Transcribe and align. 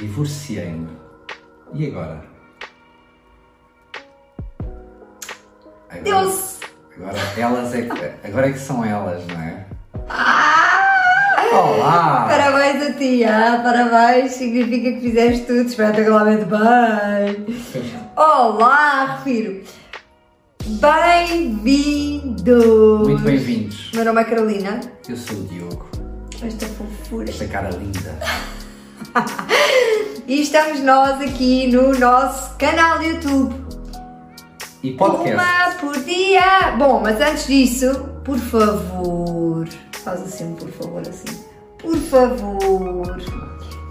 Divorciei-me. 0.00 0.88
E 1.72 1.86
agora? 1.86 2.22
Agora, 5.88 6.02
Deus! 6.02 6.60
agora 6.94 7.18
elas 7.36 7.74
é 7.74 7.82
que, 7.82 8.26
agora 8.28 8.48
é 8.48 8.52
que 8.52 8.58
são 8.58 8.84
elas, 8.84 9.26
não 9.26 9.40
é? 9.40 9.66
Ah! 10.08 10.66
Olá! 11.52 12.26
Parabéns 12.28 12.82
a 12.82 12.92
ti, 12.92 13.24
ah, 13.24 13.60
parabéns, 13.62 14.32
significa 14.32 14.92
que 14.92 15.00
fizeste 15.00 15.46
tudo 15.46 15.62
espetacularmente 15.62 16.44
bem. 16.44 17.46
Olá, 18.16 19.16
refiro. 19.16 19.62
Bem-vindos! 20.66 22.36
Muito 23.08 23.22
bem-vindos. 23.22 23.92
Meu 23.94 24.04
nome 24.04 24.20
é 24.20 24.24
Carolina. 24.24 24.80
Eu 25.08 25.16
sou 25.16 25.38
o 25.38 25.44
Diogo. 25.44 25.88
Esta 26.42 26.66
fofura. 26.66 27.30
Esta 27.30 27.46
cara 27.46 27.70
linda. 27.70 28.18
E 30.28 30.42
estamos 30.42 30.80
nós 30.80 31.20
aqui 31.20 31.68
no 31.68 31.96
nosso 31.96 32.56
canal 32.56 32.98
de 32.98 33.06
YouTube. 33.10 33.54
E 34.82 34.92
podcast. 34.92 35.34
Uma 35.34 35.70
por 35.80 36.04
dia! 36.04 36.72
Bom, 36.76 37.00
mas 37.00 37.20
antes 37.20 37.46
disso, 37.46 38.08
por 38.24 38.36
favor, 38.36 39.68
faz 40.02 40.22
assim, 40.22 40.56
por 40.56 40.68
favor, 40.70 41.00
assim. 41.00 41.44
Por 41.78 41.96
favor, 41.96 43.16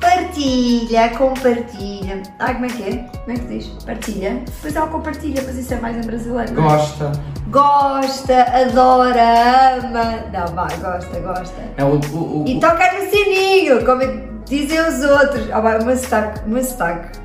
partilha, 0.01 1.09
compartilha. 1.17 2.21
Ah, 2.37 2.53
como 2.53 2.65
é 2.65 2.69
que 2.69 2.83
é? 2.83 3.09
Como 3.23 3.31
é 3.37 3.39
que 3.39 3.47
diz? 3.47 3.67
Partilha? 3.85 4.43
Pois 4.61 4.75
ela 4.75 4.87
compartilha, 4.87 5.41
mas 5.45 5.55
isso 5.57 5.73
é 5.73 5.79
mais 5.79 5.95
em 5.95 6.01
brasileiro. 6.01 6.53
não 6.53 6.65
é? 6.65 6.75
Gosta. 6.75 7.11
Gosta, 7.47 8.41
adora, 8.41 9.77
ama. 9.77 10.25
Não, 10.33 10.47
vai, 10.53 10.77
gosta, 10.77 11.19
gosta. 11.21 11.61
É 11.77 11.83
o, 11.85 11.97
o, 12.13 12.43
o, 12.43 12.45
E 12.45 12.59
toca 12.59 12.91
no 12.91 13.09
sininho, 13.09 13.85
como 13.85 14.01
dizem 14.45 14.79
os 14.79 15.03
outros. 15.03 15.49
Ah, 15.51 15.59
vai, 15.59 15.79
o 15.79 15.85
meu 15.85 15.97
sotaque, 15.97 16.45
o 16.45 16.49
meu 16.49 16.63
sotaque 16.63 17.19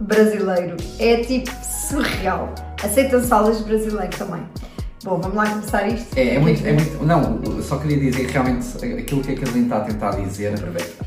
brasileiro 0.00 0.76
é 0.98 1.16
tipo 1.24 1.50
surreal. 1.64 2.54
Aceitam 2.82 3.22
salas 3.22 3.60
brasileiro 3.60 4.16
também. 4.16 4.42
Bom, 5.04 5.20
vamos 5.20 5.36
lá 5.36 5.48
começar 5.48 5.88
isto? 5.88 6.16
É, 6.16 6.34
é 6.34 6.38
muito, 6.38 6.66
é 6.66 6.72
muito. 6.72 7.04
Não, 7.04 7.62
só 7.62 7.78
queria 7.78 7.98
dizer 7.98 8.26
realmente 8.26 8.66
aquilo 8.84 9.22
que 9.22 9.32
a 9.32 9.36
Carolina 9.36 9.64
está 9.64 9.76
a 9.78 9.80
tentar 9.80 10.10
dizer 10.10 10.54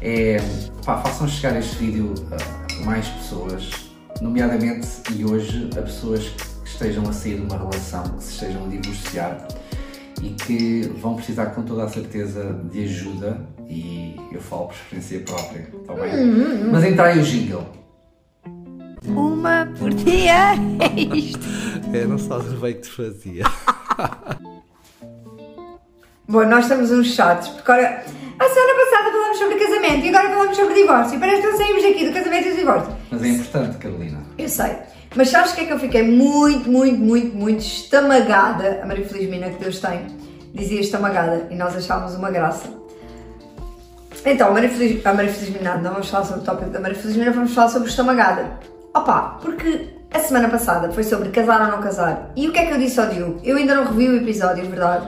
é. 0.02 0.38
Pá, 0.86 0.98
façam 0.98 1.28
chegar 1.28 1.58
este 1.60 1.76
vídeo 1.76 2.14
a 2.32 2.86
mais 2.86 3.08
pessoas, 3.08 3.92
nomeadamente 4.22 4.88
e 5.14 5.26
hoje 5.26 5.70
a 5.78 5.82
pessoas 5.82 6.30
que 6.30 6.70
estejam 6.70 7.08
a 7.08 7.14
sair 7.14 7.36
de 7.36 7.42
uma 7.42 7.58
relação, 7.58 8.04
que 8.04 8.24
se 8.24 8.32
estejam 8.32 8.66
a 8.66 8.68
divorciar 8.68 9.48
e 10.22 10.30
que 10.30 10.82
vão 11.00 11.16
precisar 11.16 11.48
com 11.48 11.64
toda 11.64 11.84
a 11.84 11.90
certeza 11.90 12.60
de 12.72 12.84
ajuda 12.84 13.40
e 13.68 14.16
eu 14.32 14.42
falo 14.42 14.68
por 14.68 14.76
experiência 14.76 15.20
própria, 15.22 15.68
está 15.82 15.94
bem? 15.94 16.12
Mas 16.72 16.84
entra 16.84 17.06
aí 17.06 17.20
o 17.20 17.24
jingle. 17.24 17.66
Uma 19.08 19.68
por 19.80 19.94
dia 19.94 20.54
é 20.80 21.16
isto. 21.16 21.40
É, 21.94 22.06
não 22.06 22.18
sabes 22.18 22.54
o 22.54 22.58
bem 22.58 22.76
que 22.76 22.82
te 22.82 22.92
fazia. 22.92 23.44
Bom, 26.28 26.46
nós 26.46 26.66
estamos 26.66 26.92
uns 26.92 27.08
chatos, 27.08 27.50
porque 27.50 27.72
agora. 27.72 28.06
A 28.40 28.50
semana 28.50 28.74
passada 28.74 29.12
falámos 29.12 29.38
sobre 29.38 29.56
casamento 29.56 30.06
e 30.06 30.10
agora 30.10 30.30
falamos 30.30 30.58
sobre 30.58 30.74
divórcio. 30.74 31.16
E 31.16 31.20
parece 31.20 31.42
que 31.42 31.48
não 31.48 31.58
saímos 31.58 31.84
daqui 31.84 32.06
do 32.08 32.14
casamento 32.14 32.48
e 32.48 32.52
do 32.52 32.58
divórcio. 32.58 32.96
Mas 33.12 33.24
é 33.24 33.28
importante, 33.28 33.78
Carolina. 33.78 34.24
Eu 34.38 34.50
sei. 34.50 34.78
Mas 35.16 35.30
sabes 35.30 35.52
o 35.52 35.56
que 35.56 35.62
é 35.62 35.66
que 35.66 35.74
eu 35.74 35.80
fiquei 35.80 36.04
muito, 36.04 36.72
muito, 36.72 36.98
muito, 36.98 37.36
muito 37.36 37.60
estamagada? 37.60 38.80
A 38.82 38.86
Maria 38.86 39.06
Feliz 39.06 39.30
Mina 39.30 39.50
que 39.50 39.58
Deus 39.58 39.80
tem 39.80 40.08
dizia 40.54 40.80
estamagada 40.80 41.48
e 41.50 41.56
nós 41.56 41.76
achávamos 41.76 42.16
uma 42.16 42.30
graça. 42.30 42.70
Então, 44.26 44.50
a 44.50 44.52
Maria 44.52 44.70
Feliz, 44.70 45.06
a 45.06 45.14
Maria 45.14 45.34
não 45.82 45.92
vamos 45.94 46.10
falar 46.10 46.26
sobre 46.26 46.42
o 46.42 46.46
tópico 46.46 46.70
da 46.70 46.80
Maria 46.80 46.98
Feliz 46.98 47.18
Mina, 47.18 47.32
vamos 47.32 47.54
falar 47.54 47.70
sobre 47.70 47.90
estamagada. 47.90 48.60
Opa, 48.94 49.40
porque 49.42 49.90
a 50.14 50.20
semana 50.20 50.48
passada 50.48 50.92
foi 50.92 51.04
sobre 51.04 51.30
casar 51.30 51.62
ou 51.62 51.68
não 51.68 51.82
casar. 51.82 52.32
E 52.36 52.48
o 52.48 52.52
que 52.52 52.60
é 52.60 52.66
que 52.66 52.74
eu 52.74 52.78
disse 52.78 53.00
ao 53.00 53.08
Diogo? 53.08 53.40
Eu 53.44 53.58
ainda 53.58 53.76
não 53.76 53.86
revi 53.86 54.08
o 54.08 54.18
episódio, 54.18 54.66
verdade? 54.66 55.08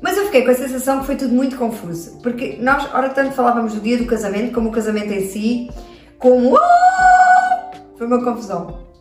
Mas 0.00 0.16
eu 0.16 0.24
fiquei 0.26 0.44
com 0.44 0.50
a 0.50 0.54
sensação 0.54 1.00
que 1.00 1.06
foi 1.06 1.16
tudo 1.16 1.32
muito 1.32 1.56
confuso. 1.56 2.18
Porque 2.22 2.58
nós, 2.60 2.92
ora 2.92 3.08
tanto 3.10 3.34
falávamos 3.34 3.74
do 3.74 3.80
dia 3.80 3.98
do 3.98 4.06
casamento, 4.06 4.52
como 4.52 4.70
o 4.70 4.72
casamento 4.72 5.12
em 5.12 5.28
si, 5.28 5.70
como. 6.18 6.56
Ah! 6.56 7.70
Foi 7.96 8.06
uma 8.06 8.24
confusão. 8.24 8.91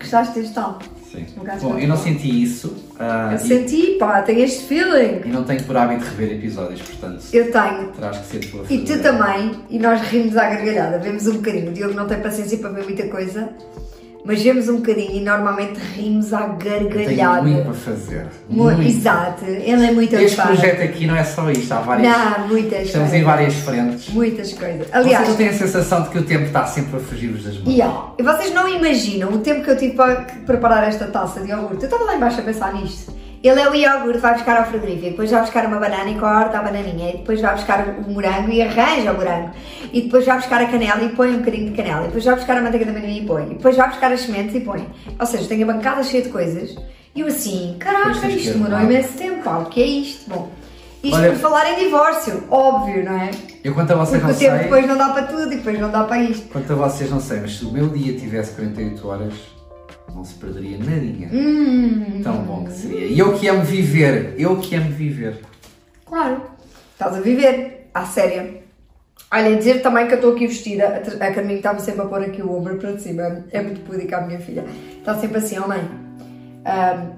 Gostaste 0.00 0.40
deste 0.40 0.54
tal? 0.54 0.78
Sim. 1.10 1.26
Bom, 1.60 1.78
eu 1.78 1.88
não 1.88 1.96
senti 1.96 2.42
isso. 2.42 2.74
ah, 2.98 3.30
Eu 3.32 3.36
e, 3.36 3.40
senti, 3.40 3.96
pá, 3.98 4.22
tenho 4.22 4.40
este 4.40 4.64
feeling. 4.64 5.20
e 5.24 5.28
não 5.28 5.44
tenho 5.44 5.62
por 5.64 5.76
hábito 5.76 6.04
rever 6.04 6.36
episódios, 6.36 6.80
portanto. 6.82 7.22
Eu 7.32 7.50
tenho. 7.50 7.88
Terás 7.92 8.18
que 8.18 8.26
ser 8.26 8.38
tu 8.50 8.60
a 8.60 8.72
E 8.72 8.84
tu 8.84 9.02
também, 9.02 9.56
e 9.68 9.78
nós 9.78 10.00
rimos 10.02 10.36
à 10.36 10.48
gargalhada, 10.48 10.98
vemos 10.98 11.26
um 11.26 11.34
bocadinho. 11.34 11.70
O 11.70 11.72
Diogo 11.74 11.94
não 11.94 12.06
tem 12.06 12.20
paciência 12.20 12.58
para 12.58 12.70
ver 12.70 12.84
muita 12.84 13.08
coisa, 13.08 13.48
mas 14.24 14.42
vemos 14.42 14.68
um 14.68 14.76
bocadinho 14.76 15.12
e 15.16 15.20
normalmente 15.20 15.78
rimos 15.96 16.32
à 16.32 16.46
gargalhada. 16.48 17.42
muito 17.42 17.64
para 17.64 17.74
fazer. 17.74 18.26
Mu- 18.48 18.64
Muito. 18.64 18.82
Exato, 18.82 19.44
ele 19.44 19.86
é 19.86 19.92
muito 19.92 20.14
Este 20.14 20.34
ocupado. 20.38 20.48
projeto 20.56 20.82
aqui 20.82 21.06
não 21.06 21.16
é 21.16 21.24
só 21.24 21.50
isto, 21.50 21.72
há 21.72 21.80
várias. 21.80 22.12
Não, 22.12 22.48
muitas 22.48 22.82
Estamos 22.86 23.08
coisas. 23.08 23.14
em 23.14 23.24
várias 23.24 23.54
frentes. 23.54 24.08
Muitas 24.10 24.52
coisas. 24.52 24.78
Vocês 24.86 24.92
Aliás, 24.94 25.28
não 25.28 25.34
têm 25.36 25.48
a 25.48 25.52
sensação 25.54 26.02
de 26.02 26.08
que 26.10 26.18
o 26.18 26.22
tempo 26.22 26.44
está 26.44 26.66
sempre 26.66 26.96
a 26.96 27.00
fugir-vos 27.00 27.44
das 27.44 27.54
mãos. 27.58 27.68
yeah, 27.68 28.12
e 28.18 28.22
vocês 28.22 28.52
não 28.54 28.68
imaginam 28.68 29.30
o 29.32 29.38
tempo 29.38 29.62
que 29.64 29.70
eu 29.70 29.76
tive 29.76 29.94
para 29.94 30.16
preparar 30.46 30.86
esta 30.88 31.06
taça 31.06 31.40
de 31.40 31.48
iogurte. 31.50 31.82
Eu 31.82 31.84
estava 31.84 32.04
lá 32.04 32.16
embaixo 32.16 32.40
a 32.40 32.42
pensar 32.42 32.72
nisto. 32.74 33.12
Ele 33.42 33.58
é 33.58 33.70
o 33.70 33.74
iogurte, 33.74 34.18
vai 34.18 34.34
buscar 34.34 34.58
ao 34.58 34.66
frigorífico, 34.66 35.10
depois 35.12 35.30
vai 35.30 35.40
buscar 35.40 35.64
uma 35.66 35.78
banana 35.78 36.10
e 36.10 36.14
corta 36.16 36.58
a 36.58 36.62
bananinha, 36.62 37.08
e 37.08 37.16
depois 37.18 37.40
vai 37.40 37.54
buscar 37.54 37.86
o 37.88 38.10
morango 38.10 38.50
e 38.50 38.60
arranja 38.60 39.12
o 39.12 39.16
morango, 39.16 39.50
e 39.92 40.02
depois 40.02 40.26
vai 40.26 40.36
buscar 40.36 40.60
a 40.60 40.66
canela 40.66 41.02
e 41.02 41.08
põe 41.08 41.30
um 41.34 41.38
bocadinho 41.38 41.70
de 41.70 41.76
canela, 41.76 42.02
e 42.02 42.06
depois 42.08 42.24
vai 42.26 42.34
buscar 42.34 42.58
a 42.58 42.60
manteiga 42.60 42.84
de 42.84 42.90
amendoim 42.90 43.16
e 43.22 43.26
põe, 43.26 43.44
e 43.46 43.54
depois 43.54 43.76
vai 43.76 43.88
buscar 43.88 44.12
as 44.12 44.20
sementes 44.20 44.54
e 44.54 44.60
põe. 44.60 44.86
Ou 45.18 45.26
seja, 45.26 45.48
tenho 45.48 45.68
a 45.68 45.72
bancada 45.72 46.02
cheia 46.02 46.22
de 46.22 46.28
coisas, 46.28 46.76
e 47.14 47.20
eu 47.22 47.26
assim, 47.28 47.76
caraca, 47.78 48.26
isto 48.28 48.52
demorou 48.52 48.78
imenso 48.80 49.14
tempo, 49.16 49.42
pá, 49.42 49.56
o 49.58 49.64
que 49.66 49.82
é 49.82 49.86
isto? 49.86 50.28
Bom, 50.28 50.50
isto 51.02 51.16
Olha- 51.16 51.30
por 51.30 51.38
falar 51.38 51.72
em 51.72 51.84
divórcio, 51.84 52.44
óbvio, 52.50 53.02
não 53.06 53.14
é? 53.18 53.30
Eu 53.64 53.72
quanto 53.72 53.90
a 53.92 53.96
vocês 53.96 54.22
Porque 54.22 54.26
não 54.26 54.36
o 54.36 54.38
tempo 54.38 54.52
sei. 54.54 54.62
depois 54.64 54.86
não 54.86 54.98
dá 54.98 55.08
para 55.14 55.22
tudo 55.22 55.50
e 55.52 55.56
depois 55.56 55.78
não 55.80 55.90
dá 55.90 56.04
para 56.04 56.18
isto. 56.22 56.46
Quanto 56.50 56.70
a 56.74 56.76
vocês 56.76 57.10
não 57.10 57.20
sei, 57.20 57.40
mas 57.40 57.56
se 57.56 57.64
o 57.64 57.72
meu 57.72 57.88
dia 57.88 58.18
tivesse 58.18 58.52
48 58.52 59.08
horas, 59.08 59.32
não 60.20 60.24
se 60.24 60.34
perderia 60.34 60.76
nadinha. 60.76 61.30
Hum, 61.32 62.20
Tão 62.22 62.36
bom 62.42 62.64
que 62.64 62.72
seria. 62.72 63.06
E 63.06 63.18
eu 63.18 63.32
que 63.38 63.48
amo 63.48 63.62
viver, 63.64 64.34
eu 64.38 64.56
que 64.58 64.74
amo 64.76 64.90
viver. 64.90 65.38
claro. 66.04 66.42
Estás 66.92 67.16
a 67.16 67.20
viver, 67.20 67.88
à 67.94 68.04
séria. 68.04 68.60
Olha, 69.32 69.56
dizer 69.56 69.80
também 69.80 70.06
que 70.06 70.12
eu 70.12 70.16
estou 70.16 70.34
aqui 70.34 70.46
vestida, 70.46 71.02
a 71.18 71.32
Carminho 71.32 71.56
está-me 71.56 71.80
sempre 71.80 72.02
a 72.02 72.04
pôr 72.04 72.20
aqui 72.20 72.42
o 72.42 72.52
ombro 72.54 72.76
para 72.76 72.98
cima, 72.98 73.42
é 73.50 73.62
muito 73.62 73.80
púdica 73.86 74.18
a 74.18 74.20
minha 74.20 74.38
filha. 74.38 74.62
Está 74.98 75.14
sempre 75.14 75.38
assim, 75.38 75.58
oh 75.58 75.66
mãe. 75.66 75.80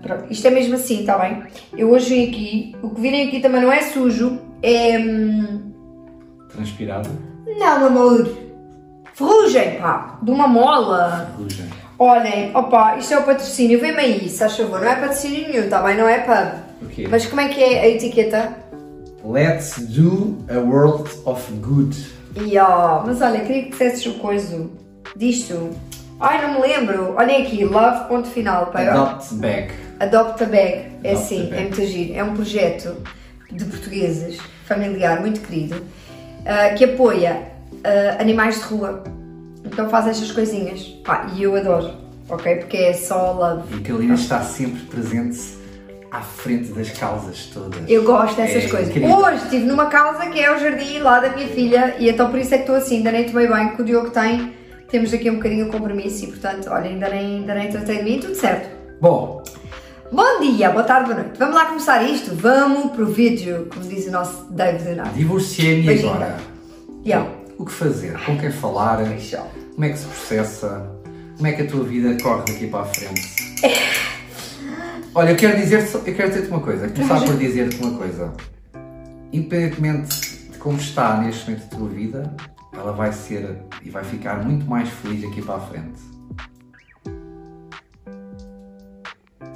Pronto, 0.01 0.27
isto 0.31 0.47
é 0.47 0.51
mesmo 0.51 0.77
assim, 0.77 1.01
está 1.01 1.19
bem? 1.19 1.43
Eu 1.77 1.91
hoje 1.91 2.15
vim 2.15 2.29
aqui, 2.29 2.77
o 2.81 2.91
que 2.91 3.01
virem 3.01 3.27
aqui 3.27 3.41
também 3.41 3.61
não 3.61 3.73
é 3.73 3.83
sujo, 3.83 4.39
é. 4.63 4.97
hum, 5.01 5.73
Transpirado, 6.51 7.11
Não, 7.59 7.87
amor! 7.87 8.39
Ferrugem, 9.15 9.81
pá! 9.81 10.21
De 10.23 10.31
uma 10.31 10.47
mola! 10.47 11.29
ferrugem. 11.37 11.67
Olhem, 11.99 12.51
opa, 12.55 12.97
isto 12.97 13.15
é 13.15 13.19
o 13.19 13.23
patrocínio, 13.23 13.81
vem-me 13.81 14.01
aí, 14.01 14.29
se 14.29 14.39
faz 14.39 14.57
favor, 14.57 14.81
não 14.81 14.89
é 14.89 14.97
patrocínio 14.97 15.49
nenhum, 15.49 15.65
está 15.65 15.83
bem? 15.83 15.97
Não 15.97 16.09
é 16.09 16.19
pub. 16.19 16.61
O 16.83 16.89
quê? 16.89 17.07
Mas 17.09 17.27
como 17.27 17.41
é 17.41 17.49
que 17.49 17.63
é 17.63 17.81
a 17.81 17.89
etiqueta? 17.89 18.57
Let's 19.25 19.79
do 19.79 20.37
a 20.51 20.59
world 20.59 21.09
of 21.25 21.53
good. 21.55 21.95
Ó, 22.61 23.03
mas 23.07 23.21
olha, 23.21 23.41
queria 23.41 23.65
que 23.65 23.71
dissesses 23.71 24.07
o 24.07 24.15
coisa 24.15 24.67
disto. 25.15 25.71
Ai, 26.19 26.43
não 26.43 26.61
me 26.61 26.67
lembro. 26.67 27.15
Olhem 27.17 27.43
aqui, 27.43 27.65
love, 27.65 28.09
ponto 28.09 28.29
final. 28.29 28.67
Pá. 28.67 28.81
Adopt 28.81 29.35
bag. 29.35 29.73
Adopt 30.03 30.43
a 30.43 30.47
Bag. 30.47 30.91
É 31.05 31.13
Adopt 31.13 31.35
a 31.35 31.37
Bag. 31.37 31.55
é 31.55 31.61
muito 31.61 31.87
giro. 31.87 32.15
É 32.15 32.25
um 32.25 32.35
projeto 32.35 32.97
de 33.51 33.65
portugueses, 33.65 34.39
familiar, 34.65 35.21
muito 35.21 35.41
querido, 35.41 35.81
ah, 36.45 36.71
que 36.71 36.85
apoia 36.85 37.43
ah, 37.85 38.17
animais 38.21 38.57
de 38.57 38.63
rua. 38.63 39.05
Então 39.73 39.89
faz 39.89 40.07
estas 40.07 40.31
coisinhas. 40.33 40.81
Pá, 41.05 41.27
e 41.35 41.43
eu 41.43 41.57
adoro, 41.57 41.91
ok? 42.29 42.57
Porque 42.57 42.77
é 42.77 42.93
só 42.93 43.33
love. 43.33 43.77
E 43.77 43.81
Carolina 43.81 44.15
está 44.15 44.41
sempre 44.43 44.83
presente 44.83 45.41
à 46.11 46.21
frente 46.21 46.73
das 46.73 46.91
causas 46.91 47.47
todas. 47.47 47.81
Eu 47.89 48.05
gosto 48.05 48.37
dessas 48.37 48.65
É 48.65 48.69
coisas. 48.69 48.89
incrível. 48.91 49.17
Hoje 49.17 49.45
estive 49.45 49.65
numa 49.65 49.87
causa 49.87 50.27
que 50.27 50.39
é 50.39 50.55
o 50.55 50.59
jardim 50.59 50.99
lá 50.99 51.21
da 51.21 51.31
minha 51.31 51.49
filha 51.49 51.97
e 51.99 52.09
então 52.09 52.31
por 52.31 52.39
isso 52.39 52.53
é 52.55 52.59
que 52.59 52.65
estou 52.65 52.77
assim, 52.77 52.99
ainda 52.99 53.13
nem 53.13 53.25
tomei 53.25 53.49
bem, 53.49 53.69
que 53.75 53.81
o 53.81 53.85
Diogo 53.85 54.11
tem. 54.11 54.53
Temos 54.91 55.13
aqui 55.15 55.31
um 55.31 55.37
bocadinho 55.37 55.65
de 55.65 55.71
compromisso 55.71 56.25
e 56.25 56.27
portanto, 56.29 56.69
olha, 56.69 56.91
ainda 56.91 57.09
nem, 57.09 57.37
ainda 57.39 57.55
nem 57.55 57.71
tratei 57.71 57.97
de 57.99 58.05
mim, 58.05 58.19
tudo 58.21 58.35
certo. 58.35 58.69
Bom, 59.01 59.43
Bom 60.15 60.41
dia, 60.43 60.69
boa 60.69 60.85
tarde, 60.85 61.07
boa 61.11 61.23
noite. 61.23 61.39
Vamos 61.39 61.55
lá 61.55 61.65
começar 61.65 62.03
isto? 62.03 62.35
Vamos 62.35 62.93
pro 62.93 63.07
vídeo, 63.07 63.67
como 63.73 63.87
diz 63.87 64.07
o 64.07 64.11
nosso 64.11 64.45
David 64.53 64.85
Leonardo. 64.85 65.15
divorciei-me 65.15 65.89
agora. 65.99 66.37
Yeah. 67.07 67.27
O 67.63 67.65
que 67.65 67.71
fazer? 67.71 68.19
Com 68.25 68.37
quem 68.37 68.51
falar? 68.51 68.97
Como 68.97 69.85
é 69.85 69.91
que 69.91 69.97
se 69.97 70.05
processa? 70.05 70.91
Como 71.37 71.47
é 71.47 71.53
que 71.53 71.63
a 71.63 71.67
tua 71.69 71.85
vida 71.85 72.21
corre 72.21 72.41
daqui 72.41 72.67
para 72.67 72.81
a 72.81 72.85
frente? 72.87 73.23
Olha, 75.15 75.31
eu 75.31 75.37
quero 75.37 75.57
dizer 75.57 75.89
eu 75.95 76.03
quero 76.03 76.29
dizer-te 76.29 76.49
uma 76.49 76.59
coisa, 76.59 76.89
começar 76.89 77.21
por 77.21 77.37
dizer-te 77.37 77.77
uma 77.77 77.97
coisa. 77.97 78.33
Independentemente 79.33 80.49
de 80.51 80.59
como 80.59 80.77
está 80.77 81.19
neste 81.19 81.49
momento 81.49 81.73
a 81.73 81.77
tua 81.77 81.89
vida, 81.89 82.37
ela 82.73 82.91
vai 82.91 83.13
ser 83.13 83.59
e 83.81 83.91
vai 83.91 84.03
ficar 84.03 84.45
muito 84.45 84.69
mais 84.69 84.89
feliz 84.89 85.23
aqui 85.23 85.41
para 85.41 85.55
a 85.55 85.61
frente. 85.61 86.01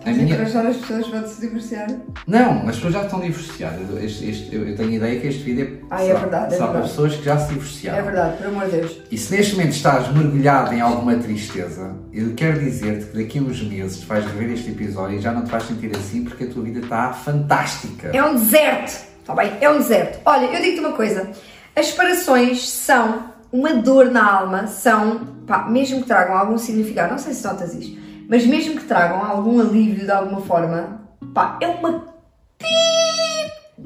A 0.06 0.10
a 0.10 0.12
minha- 0.12 0.34
encorajar 0.34 0.66
as 0.66 0.76
pessoas 0.76 1.06
para 1.08 1.26
se 1.26 1.40
divorciar? 1.40 1.88
Não, 2.26 2.68
as 2.68 2.76
pessoas 2.76 2.92
já 2.94 3.02
estão 3.02 3.20
divorciadas. 3.20 4.02
Este- 4.02 4.30
este- 4.30 4.54
eu, 4.54 4.76
tenho 4.76 4.90
a 4.90 4.94
ideia 4.94 5.20
que 5.20 5.26
este 5.26 5.42
vídeo 5.42 5.80
é 5.82 5.86
Ah, 5.90 6.04
é 6.04 6.12
só, 6.12 6.18
verdade, 6.20 6.54
é 6.54 6.58
só 6.58 6.66
para 6.68 6.80
pessoas 6.82 7.14
que 7.16 7.24
já 7.24 7.38
se 7.38 7.48
divorciaram. 7.48 7.98
É 7.98 8.02
verdade, 8.02 8.36
por 8.36 8.46
amor 8.46 8.64
de 8.66 8.70
Deus. 8.70 8.98
E 9.10 9.18
se 9.18 9.34
neste 9.36 9.56
momento 9.56 9.72
estás 9.72 10.12
mergulhado 10.14 10.72
em 10.72 10.80
alguma 10.80 11.16
tristeza, 11.16 11.94
eu 12.12 12.32
quero 12.34 12.60
dizer-te 12.60 13.06
que 13.06 13.16
daqui 13.18 13.38
a 13.38 13.42
uns 13.42 13.62
meses 13.62 14.02
vais 14.04 14.24
rever 14.24 14.50
este 14.52 14.70
episódio 14.70 15.18
e 15.18 15.20
já 15.20 15.32
não 15.32 15.42
te 15.44 15.50
vais 15.50 15.64
sentir 15.64 15.90
assim 15.96 16.24
porque 16.24 16.44
a 16.44 16.46
tua 16.46 16.62
vida 16.62 16.78
está 16.80 17.12
fantástica. 17.12 18.10
É 18.12 18.22
um 18.24 18.34
deserto, 18.34 19.04
está 19.20 19.34
bem? 19.34 19.52
É 19.60 19.68
um 19.70 19.78
deserto. 19.78 20.20
Olha, 20.24 20.46
eu 20.46 20.62
digo-te 20.62 20.80
uma 20.80 20.92
coisa: 20.92 21.30
as 21.74 21.86
separações 21.86 22.68
são 22.68 23.34
uma 23.52 23.74
dor 23.74 24.10
na 24.10 24.24
alma, 24.40 24.66
são, 24.66 25.20
pá, 25.46 25.68
mesmo 25.68 26.00
que 26.02 26.06
tragam 26.08 26.36
algum 26.36 26.58
significado, 26.58 27.12
não 27.12 27.18
sei 27.18 27.32
se 27.32 27.44
notas 27.44 27.74
isto, 27.74 27.96
mas 28.28 28.46
mesmo 28.46 28.76
que 28.80 28.84
tragam 28.84 29.24
algum 29.24 29.60
alívio 29.60 30.04
de 30.04 30.10
alguma 30.10 30.40
forma, 30.40 31.00
pá, 31.34 31.58
é 31.60 31.68
uma. 31.68 32.04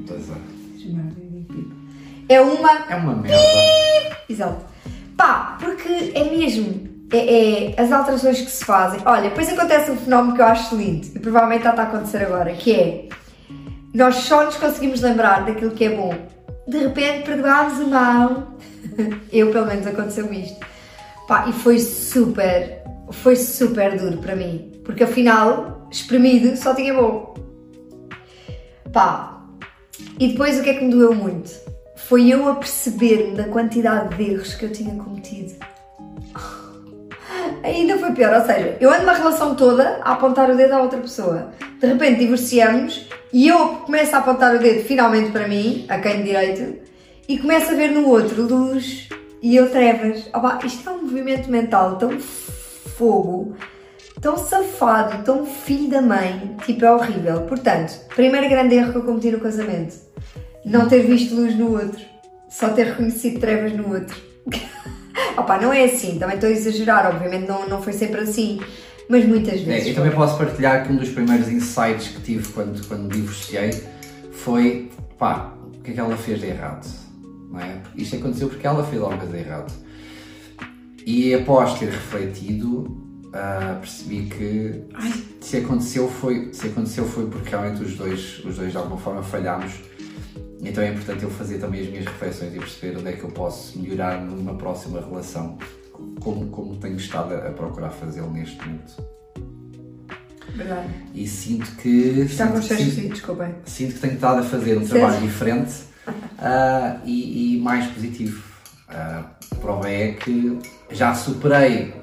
Pois 0.07 0.29
é. 0.29 0.51
É 2.29 2.39
uma. 2.39 2.71
É 2.89 2.95
uma 2.95 3.15
merda. 3.15 4.17
Exato. 4.29 4.65
Pá, 5.17 5.57
porque 5.59 6.13
é 6.15 6.23
mesmo. 6.23 6.89
É, 7.13 7.73
é 7.73 7.81
as 7.81 7.91
alterações 7.91 8.39
que 8.39 8.49
se 8.49 8.63
fazem. 8.63 9.01
Olha, 9.05 9.23
depois 9.23 9.49
acontece 9.49 9.91
um 9.91 9.97
fenómeno 9.97 10.33
que 10.33 10.41
eu 10.41 10.45
acho 10.45 10.75
lindo 10.77 11.07
e 11.13 11.19
provavelmente 11.19 11.67
está 11.67 11.81
a 11.81 11.85
acontecer 11.85 12.23
agora, 12.23 12.53
que 12.53 12.73
é 12.73 13.09
nós 13.93 14.15
só 14.15 14.45
nos 14.45 14.55
conseguimos 14.55 15.01
lembrar 15.01 15.45
daquilo 15.45 15.71
que 15.71 15.83
é 15.83 15.89
bom. 15.89 16.15
De 16.65 16.77
repente 16.77 17.25
perdoámos 17.25 17.79
o 17.79 17.89
mal. 17.89 18.53
Eu, 19.31 19.51
pelo 19.51 19.65
menos, 19.65 19.85
aconteceu 19.85 20.31
isto. 20.31 20.65
Pá, 21.27 21.47
e 21.49 21.53
foi 21.53 21.79
super, 21.79 22.80
foi 23.11 23.35
super 23.35 23.97
duro 23.97 24.17
para 24.17 24.35
mim. 24.35 24.71
Porque 24.83 25.03
afinal, 25.03 25.87
espremido, 25.91 26.55
só 26.57 26.73
tinha 26.73 26.93
bom. 26.93 27.33
Pá, 28.91 29.41
e 30.19 30.29
depois 30.29 30.59
o 30.59 30.63
que 30.63 30.69
é 30.69 30.73
que 30.73 30.85
me 30.85 30.91
doeu 30.91 31.13
muito? 31.13 31.51
Foi 31.95 32.29
eu 32.29 32.47
a 32.49 32.55
perceber-me 32.55 33.35
da 33.35 33.45
quantidade 33.45 34.15
de 34.15 34.31
erros 34.31 34.53
que 34.53 34.65
eu 34.65 34.71
tinha 34.71 34.95
cometido. 34.95 35.53
Ainda 37.63 37.97
foi 37.97 38.11
pior, 38.11 38.33
ou 38.33 38.45
seja, 38.45 38.77
eu 38.79 38.91
ando 38.91 39.03
uma 39.03 39.13
relação 39.13 39.55
toda 39.55 39.99
a 40.01 40.13
apontar 40.13 40.49
o 40.49 40.57
dedo 40.57 40.73
à 40.73 40.81
outra 40.81 40.99
pessoa. 40.99 41.51
De 41.79 41.87
repente 41.87 42.19
divorciamos 42.19 43.07
e 43.31 43.47
eu 43.47 43.67
começo 43.85 44.15
a 44.15 44.19
apontar 44.19 44.55
o 44.55 44.59
dedo 44.59 44.83
finalmente 44.83 45.31
para 45.31 45.47
mim, 45.47 45.85
a 45.87 45.99
quem 45.99 46.17
de 46.17 46.23
direito, 46.23 46.79
e 47.27 47.37
começo 47.37 47.71
a 47.71 47.75
ver 47.75 47.91
no 47.91 48.07
outro 48.07 48.43
luz 48.43 49.07
e 49.41 49.55
eu 49.55 49.69
trevas. 49.69 50.27
Opa, 50.33 50.59
isto 50.65 50.89
é 50.89 50.91
um 50.91 51.03
movimento 51.03 51.49
mental 51.49 51.95
tão 51.97 52.19
fogo, 53.01 53.55
tão 54.21 54.37
safado, 54.37 55.23
tão 55.23 55.43
filho 55.43 55.89
da 55.89 56.01
mãe, 56.03 56.55
tipo, 56.63 56.85
é 56.85 56.91
horrível. 56.93 57.41
Portanto, 57.41 57.99
primeiro 58.15 58.47
grande 58.47 58.75
erro 58.75 58.91
que 58.91 58.97
eu 58.99 59.03
cometi 59.03 59.31
no 59.31 59.39
casamento, 59.39 59.95
não 60.63 60.87
ter 60.87 60.99
visto 60.99 61.33
luz 61.33 61.57
no 61.57 61.71
outro, 61.71 61.99
só 62.47 62.69
ter 62.69 62.85
reconhecido 62.89 63.39
trevas 63.39 63.73
no 63.73 63.91
outro. 63.91 64.15
Opa, 65.35 65.57
não 65.57 65.73
é 65.73 65.85
assim, 65.85 66.19
também 66.19 66.35
estou 66.35 66.47
a 66.49 66.51
exagerar, 66.53 67.07
obviamente 67.07 67.47
não, 67.47 67.67
não 67.67 67.81
foi 67.81 67.93
sempre 67.93 68.21
assim, 68.21 68.61
mas 69.09 69.25
muitas 69.25 69.61
É, 69.61 69.63
vezes. 69.63 69.87
eu 69.89 69.95
também 69.95 70.11
posso 70.11 70.37
partilhar 70.37 70.85
que 70.85 70.93
um 70.93 70.97
dos 70.97 71.09
primeiros 71.09 71.49
insights 71.49 72.09
que 72.09 72.21
tive 72.21 72.47
quando, 72.49 72.85
quando 72.87 73.03
me 73.03 73.09
divorciei 73.09 73.71
foi, 74.31 74.91
pá, 75.17 75.53
o 75.73 75.81
que 75.81 75.89
é 75.91 75.93
que 75.95 75.99
ela 75.99 76.15
fez 76.15 76.39
de 76.39 76.47
errado? 76.47 76.85
Não 77.49 77.59
é? 77.59 77.77
Isto 77.95 78.17
aconteceu 78.17 78.47
porque 78.47 78.67
ela 78.67 78.83
fez 78.85 79.01
alguma 79.01 79.19
coisa 79.19 79.33
de 79.35 79.39
errado. 79.43 79.73
E 81.05 81.33
após 81.33 81.79
ter 81.79 81.89
refletido, 81.89 83.01
ah, 83.33 83.77
percebi 83.79 84.25
que 84.25 84.83
se 85.39 85.57
aconteceu, 85.57 86.09
foi, 86.09 86.53
se 86.53 86.67
aconteceu 86.67 87.05
foi 87.05 87.27
porque 87.27 87.49
realmente 87.49 87.83
os 87.83 87.95
dois, 87.95 88.43
os 88.45 88.57
dois 88.57 88.71
de 88.71 88.77
alguma 88.77 88.97
forma 88.97 89.23
falhámos. 89.23 89.73
Então 90.63 90.83
é 90.83 90.89
importante 90.91 91.23
eu 91.23 91.29
fazer 91.29 91.57
também 91.57 91.81
as 91.81 91.87
minhas 91.87 92.05
reflexões 92.05 92.53
e 92.53 92.59
perceber 92.59 92.97
onde 92.99 93.09
é 93.09 93.13
que 93.13 93.23
eu 93.23 93.31
posso 93.31 93.79
melhorar 93.79 94.21
numa 94.21 94.53
próxima 94.53 94.99
relação, 94.99 95.57
como, 96.19 96.47
como 96.47 96.75
tenho 96.77 96.97
estado 96.97 97.33
a 97.33 97.47
a 97.47 97.51
procurar 97.51 97.89
fazê-lo 97.89 98.31
neste 98.31 98.57
momento. 98.63 99.03
Verdade. 100.55 100.89
E 101.15 101.25
sinto 101.27 101.75
que. 101.77 102.27
Sinto, 102.27 102.61
cheios 102.61 102.67
de 102.67 102.67
sinto, 102.67 102.95
filhos, 102.95 103.09
desculpem. 103.11 103.55
sinto 103.65 103.93
que 103.93 103.99
tenho 103.99 104.13
estado 104.13 104.39
a 104.41 104.43
fazer 104.43 104.77
um 104.77 104.85
Sério? 104.85 105.01
trabalho 105.01 105.21
diferente 105.21 105.73
ah, 106.37 106.99
e, 107.05 107.55
e 107.55 107.59
mais 107.59 107.87
positivo. 107.87 108.50
Ah, 108.93 109.23
a 109.51 109.55
prova 109.55 109.89
é 109.89 110.09
que 110.13 110.59
já 110.91 111.13
superei 111.13 111.93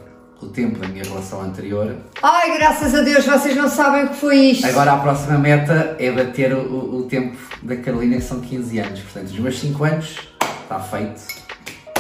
o 0.41 0.47
tempo 0.47 0.79
da 0.79 0.87
minha 0.89 1.03
relação 1.05 1.43
anterior. 1.43 1.97
Ai, 2.23 2.57
graças 2.57 2.95
a 2.95 3.01
Deus, 3.03 3.25
vocês 3.27 3.57
não 3.57 3.69
sabem 3.69 4.05
o 4.05 4.09
que 4.11 4.17
foi 4.17 4.37
isto. 4.37 4.67
Agora 4.67 4.93
a 4.93 4.97
próxima 4.99 5.37
meta 5.39 5.97
é 5.99 6.11
bater 6.13 6.53
o, 6.55 6.97
o- 6.99 7.03
tempo 7.09 7.37
da 7.63 7.77
Carolina, 7.77 8.17
que 8.17 8.23
são 8.23 8.41
15 8.41 8.79
anos. 8.79 9.01
Portanto, 9.01 9.27
os 9.31 9.39
meus 9.39 9.59
5 9.59 9.85
anos 9.85 10.17
está 10.63 10.79
feito. 10.79 11.21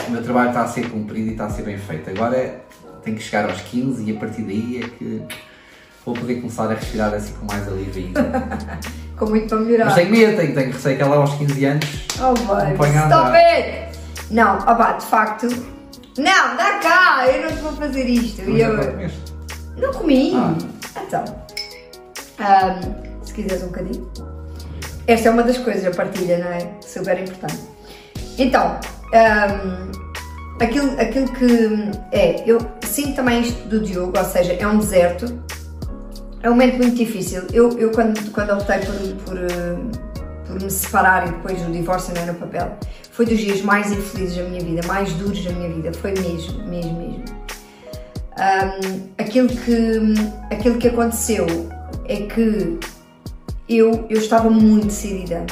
O 0.06 0.10
meu 0.12 0.22
trabalho 0.22 0.48
está 0.50 0.62
a 0.62 0.68
ser 0.68 0.88
cumprido 0.88 1.28
e 1.28 1.32
está 1.32 1.46
a 1.46 1.50
ser 1.50 1.62
bem 1.62 1.76
feito. 1.78 2.10
Agora 2.10 2.60
tenho 3.02 3.16
que 3.16 3.22
chegar 3.22 3.44
aos 3.50 3.60
15 3.60 4.04
e 4.08 4.16
a 4.16 4.20
partir 4.20 4.42
daí 4.42 4.80
é 4.84 4.88
que 4.88 5.22
vou 6.06 6.14
poder 6.14 6.36
começar 6.36 6.70
a 6.70 6.74
respirar 6.74 7.12
assim 7.12 7.32
com 7.34 7.44
mais 7.46 7.66
alívio 7.66 8.06
ainda. 8.06 8.48
Com 9.18 9.26
muito 9.26 9.48
para 9.48 9.58
melhorar. 9.58 9.86
Mas 9.86 9.94
tenho 9.96 10.10
medo, 10.10 10.36
tenho, 10.36 10.54
tenho 10.54 10.72
receio 10.72 10.96
que 10.96 11.02
ela 11.02 11.16
aos 11.16 11.34
15 11.34 11.64
anos. 11.64 11.84
Oh, 12.20 12.52
a 12.52 12.88
stop 13.08 13.36
it! 13.36 13.97
Não, 14.30 14.58
opá, 14.58 14.92
de 14.92 15.06
facto. 15.06 15.46
Não, 16.18 16.56
dá 16.56 16.78
cá, 16.80 17.26
eu 17.28 17.42
não 17.42 17.56
te 17.56 17.62
vou 17.62 17.72
fazer 17.72 18.04
isto. 18.04 18.42
E 18.42 18.58
já 18.58 18.66
eu, 18.66 19.10
não 19.78 19.92
comi. 19.92 20.32
Ah. 20.34 20.54
Então, 21.06 21.24
ahm, 22.40 23.22
se 23.22 23.32
quiseres 23.34 23.62
um 23.62 23.66
bocadinho. 23.66 24.10
Esta 25.06 25.28
é 25.28 25.32
uma 25.32 25.42
das 25.42 25.58
coisas, 25.58 25.86
a 25.86 25.96
partilha, 25.96 26.38
não 26.38 26.48
é? 26.48 26.70
Super 26.80 27.20
importante. 27.20 27.58
Então, 28.36 28.78
ahm, 29.14 29.92
aquilo, 30.60 31.00
aquilo 31.00 31.32
que 31.32 31.90
é, 32.12 32.42
eu 32.46 32.58
sinto 32.82 33.16
também 33.16 33.40
isto 33.40 33.68
do 33.68 33.80
Diogo, 33.80 34.18
ou 34.18 34.24
seja, 34.24 34.54
é 34.54 34.66
um 34.66 34.78
deserto, 34.78 35.26
é 36.42 36.48
um 36.48 36.52
momento 36.52 36.78
muito 36.78 36.96
difícil. 36.96 37.42
Eu, 37.52 37.78
eu 37.78 37.90
quando, 37.90 38.30
quando 38.32 38.52
optei 38.52 38.78
por, 38.80 38.94
por, 39.24 39.38
eh, 39.38 39.76
por 40.46 40.62
me 40.62 40.70
separar 40.70 41.28
e 41.28 41.30
depois 41.32 41.60
o 41.66 41.70
divórcio 41.70 42.14
não 42.14 42.22
é 42.22 42.26
no 42.26 42.34
papel, 42.34 42.76
foi 43.18 43.26
dos 43.26 43.40
dias 43.40 43.62
mais 43.62 43.90
infelizes 43.90 44.36
da 44.36 44.44
minha 44.44 44.60
vida, 44.60 44.86
mais 44.86 45.12
duros 45.14 45.42
da 45.42 45.50
minha 45.50 45.68
vida, 45.68 45.92
foi 45.92 46.12
mesmo, 46.12 46.62
mesmo, 46.68 47.00
mesmo. 47.00 47.24
Um, 48.38 49.08
aquilo, 49.18 49.48
que, 49.48 50.54
aquilo 50.54 50.78
que 50.78 50.86
aconteceu 50.86 51.44
é 52.04 52.14
que 52.14 52.78
eu, 53.68 54.06
eu 54.08 54.18
estava 54.18 54.48
muito 54.48 54.86
decidida 54.86 55.44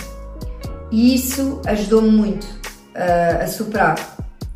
e 0.93 1.17
isso 1.17 1.61
ajudou-me 1.67 2.09
muito 2.09 2.45
uh, 2.45 3.43
a 3.43 3.49
superar. 3.49 3.97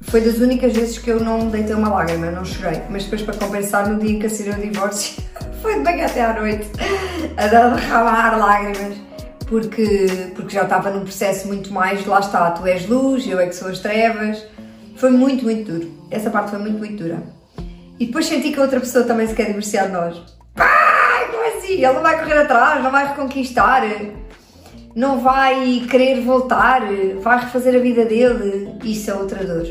Foi 0.03 0.21
das 0.21 0.37
únicas 0.37 0.73
vezes 0.73 0.97
que 0.97 1.11
eu 1.11 1.19
não 1.19 1.49
deitei 1.49 1.75
uma 1.75 1.89
lágrima, 1.89 2.31
não 2.31 2.45
chorei, 2.45 2.81
mas 2.89 3.03
depois 3.03 3.23
para 3.23 3.35
compensar 3.35 3.89
no 3.89 3.99
dia 3.99 4.13
em 4.13 4.21
que 4.21 4.27
assinou 4.27 4.55
o 4.55 4.61
divórcio 4.61 5.21
foi 5.61 5.75
de 5.75 5.81
manhã 5.81 6.07
até 6.07 6.25
à 6.25 6.41
noite 6.41 6.69
a 7.37 7.47
derramar 7.49 8.39
lágrimas 8.39 9.10
porque, 9.51 10.31
porque 10.37 10.55
já 10.55 10.63
estava 10.63 10.91
num 10.91 11.01
processo 11.01 11.49
muito 11.49 11.73
mais, 11.73 12.07
lá 12.07 12.21
está, 12.21 12.53
tu 12.53 12.65
és 12.65 12.87
luz, 12.89 13.27
eu 13.27 13.41
é 13.41 13.47
que 13.47 13.55
sou 13.55 13.69
as 13.69 13.81
trevas. 13.81 14.47
Foi 14.97 15.11
muito, 15.11 15.43
muito 15.43 15.73
duro. 15.73 15.91
Essa 16.09 16.31
parte 16.31 16.51
foi 16.51 16.61
muito, 16.61 16.79
muito 16.79 17.03
dura. 17.03 17.21
E 17.99 18.07
depois 18.07 18.27
senti 18.27 18.53
que 18.53 18.61
a 18.61 18.63
outra 18.63 18.79
pessoa 18.79 19.05
também 19.05 19.27
se 19.27 19.35
quer 19.35 19.47
divorciar 19.47 19.89
de 19.89 19.93
nós. 19.93 20.23
Pai, 20.55 21.31
como 21.33 21.49
assim? 21.49 21.73
Ele 21.73 21.93
não 21.93 22.01
vai 22.01 22.19
correr 22.21 22.39
atrás, 22.39 22.83
não 22.83 22.93
vai 22.93 23.09
reconquistar, 23.09 23.83
não 24.95 25.19
vai 25.19 25.85
querer 25.91 26.21
voltar, 26.21 26.83
vai 27.21 27.41
refazer 27.41 27.75
a 27.75 27.79
vida 27.81 28.05
dele. 28.05 28.79
Isso 28.85 29.11
é 29.11 29.15
outra 29.15 29.45
dor. 29.45 29.67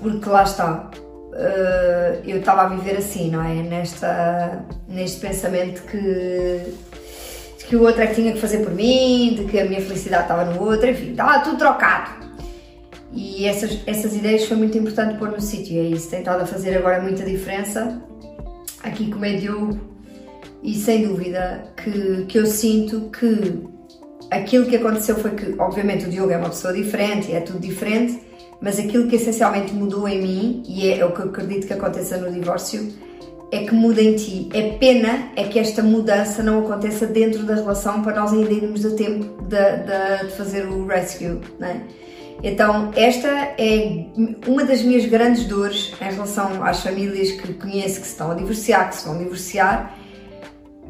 Porque 0.00 0.28
lá 0.28 0.44
está, 0.44 0.88
eh, 1.34 2.20
eu 2.24 2.38
estava 2.38 2.62
a 2.62 2.68
viver 2.68 2.96
assim, 2.96 3.28
não 3.30 3.44
é? 3.44 3.54
Nesta, 3.54 4.64
neste 4.88 5.20
pensamento 5.20 5.82
que, 5.82 6.74
que 7.72 7.76
o 7.76 7.84
outro 7.84 8.02
é 8.02 8.06
que 8.06 8.16
tinha 8.16 8.32
que 8.34 8.38
fazer 8.38 8.58
por 8.58 8.74
mim, 8.74 9.34
de 9.34 9.44
que 9.46 9.58
a 9.58 9.64
minha 9.64 9.80
felicidade 9.80 10.24
estava 10.24 10.44
no 10.44 10.62
outro, 10.62 10.90
enfim, 10.90 11.12
estava 11.12 11.42
tudo 11.42 11.56
trocado. 11.56 12.22
E 13.10 13.46
essas, 13.46 13.78
essas 13.86 14.14
ideias 14.14 14.44
foi 14.44 14.58
muito 14.58 14.76
importante 14.76 15.16
pôr 15.18 15.30
no 15.30 15.40
sítio, 15.40 15.80
é 15.80 15.84
isso, 15.84 16.10
tem 16.10 16.18
estado 16.18 16.42
a 16.42 16.46
fazer 16.46 16.76
agora 16.76 17.00
muita 17.00 17.24
diferença 17.24 17.98
aqui 18.82 19.10
como 19.10 19.24
é 19.24 19.36
Diogo 19.36 19.80
e 20.62 20.74
sem 20.74 21.08
dúvida 21.08 21.64
que, 21.82 22.26
que 22.26 22.38
eu 22.38 22.44
sinto 22.44 23.10
que 23.10 23.64
aquilo 24.30 24.66
que 24.66 24.76
aconteceu 24.76 25.16
foi 25.16 25.30
que, 25.30 25.54
obviamente, 25.58 26.04
o 26.04 26.10
Diogo 26.10 26.30
é 26.30 26.36
uma 26.36 26.50
pessoa 26.50 26.74
diferente 26.74 27.30
e 27.30 27.34
é 27.34 27.40
tudo 27.40 27.58
diferente, 27.58 28.20
mas 28.60 28.78
aquilo 28.78 29.08
que 29.08 29.16
essencialmente 29.16 29.72
mudou 29.72 30.06
em 30.06 30.20
mim, 30.20 30.62
e 30.68 30.90
é, 30.90 30.98
é 30.98 31.06
o 31.06 31.12
que 31.12 31.20
eu 31.20 31.30
acredito 31.30 31.66
que 31.66 31.72
aconteça 31.72 32.18
no 32.18 32.30
divórcio, 32.30 32.92
é 33.52 33.64
que 33.64 33.74
muda 33.74 34.00
em 34.00 34.16
ti. 34.16 34.48
É 34.54 34.70
pena 34.78 35.28
é 35.36 35.44
que 35.44 35.58
esta 35.58 35.82
mudança 35.82 36.42
não 36.42 36.60
aconteça 36.60 37.06
dentro 37.06 37.44
da 37.44 37.54
relação 37.54 38.02
para 38.02 38.18
nós 38.18 38.32
ainda 38.32 38.50
irmos 38.50 38.84
a 38.86 38.96
tempo 38.96 39.42
de, 39.42 39.56
de, 39.56 40.26
de 40.26 40.36
fazer 40.36 40.66
o 40.66 40.86
rescue, 40.86 41.38
não 41.60 41.68
é? 41.68 41.80
Então, 42.42 42.90
esta 42.96 43.28
é 43.28 44.06
uma 44.48 44.64
das 44.64 44.82
minhas 44.82 45.04
grandes 45.06 45.44
dores 45.44 45.92
em 46.00 46.12
relação 46.12 46.64
às 46.64 46.80
famílias 46.80 47.30
que 47.30 47.52
conheço 47.52 48.00
que 48.00 48.06
se 48.06 48.12
estão 48.12 48.32
a 48.32 48.34
divorciar, 48.34 48.88
que 48.88 48.96
se 48.96 49.06
vão 49.06 49.16
divorciar, 49.18 49.96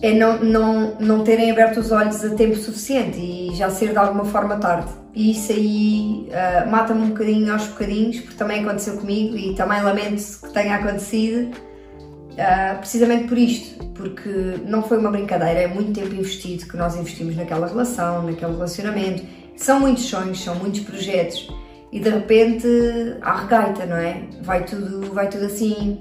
é 0.01 0.15
não, 0.15 0.43
não, 0.43 0.97
não 0.99 1.25
terem 1.25 1.51
aberto 1.51 1.79
os 1.79 1.93
olhos 1.93 2.25
a 2.25 2.31
tempo 2.31 2.57
suficiente 2.57 3.19
e 3.19 3.55
já 3.55 3.69
ser 3.71 3.91
de 3.91 3.99
alguma 3.99 4.25
forma 4.25 4.57
tarde. 4.57 4.91
E 5.15 5.33
isso 5.33 5.53
aí 5.53 6.29
uh, 6.29 6.71
mata-me 6.71 7.03
um 7.03 7.09
bocadinho 7.09 7.53
aos 7.53 7.67
bocadinhos, 7.67 8.21
porque 8.21 8.37
também 8.37 8.63
aconteceu 8.63 8.97
comigo 8.97 9.37
e 9.37 9.55
também 9.55 9.83
lamento 9.83 10.23
que 10.43 10.51
tenha 10.55 10.77
acontecido, 10.77 11.51
uh, 12.33 12.79
precisamente 12.79 13.29
por 13.29 13.39
isto, 13.39 13.85
porque 13.95 14.59
não 14.67 14.83
foi 14.83 14.99
uma 14.99 15.11
brincadeira, 15.11 15.61
é 15.61 15.67
muito 15.67 15.93
tempo 16.01 16.15
investido 16.15 16.67
que 16.67 16.77
nós 16.77 16.97
investimos 16.97 17.37
naquela 17.37 17.67
relação, 17.67 18.23
naquele 18.23 18.53
relacionamento. 18.53 19.23
São 19.57 19.81
muitos 19.81 20.05
sonhos, 20.05 20.43
são 20.43 20.55
muitos 20.57 20.81
projetos 20.81 21.49
e 21.93 22.01
de 22.01 22.09
repente 22.09 22.67
há 23.21 23.43
regaita, 23.43 23.87
não 23.87 23.97
é? 23.97 24.23
Vai 24.43 24.65
tudo, 24.65 25.13
vai 25.13 25.29
tudo 25.29 25.45
assim, 25.45 26.01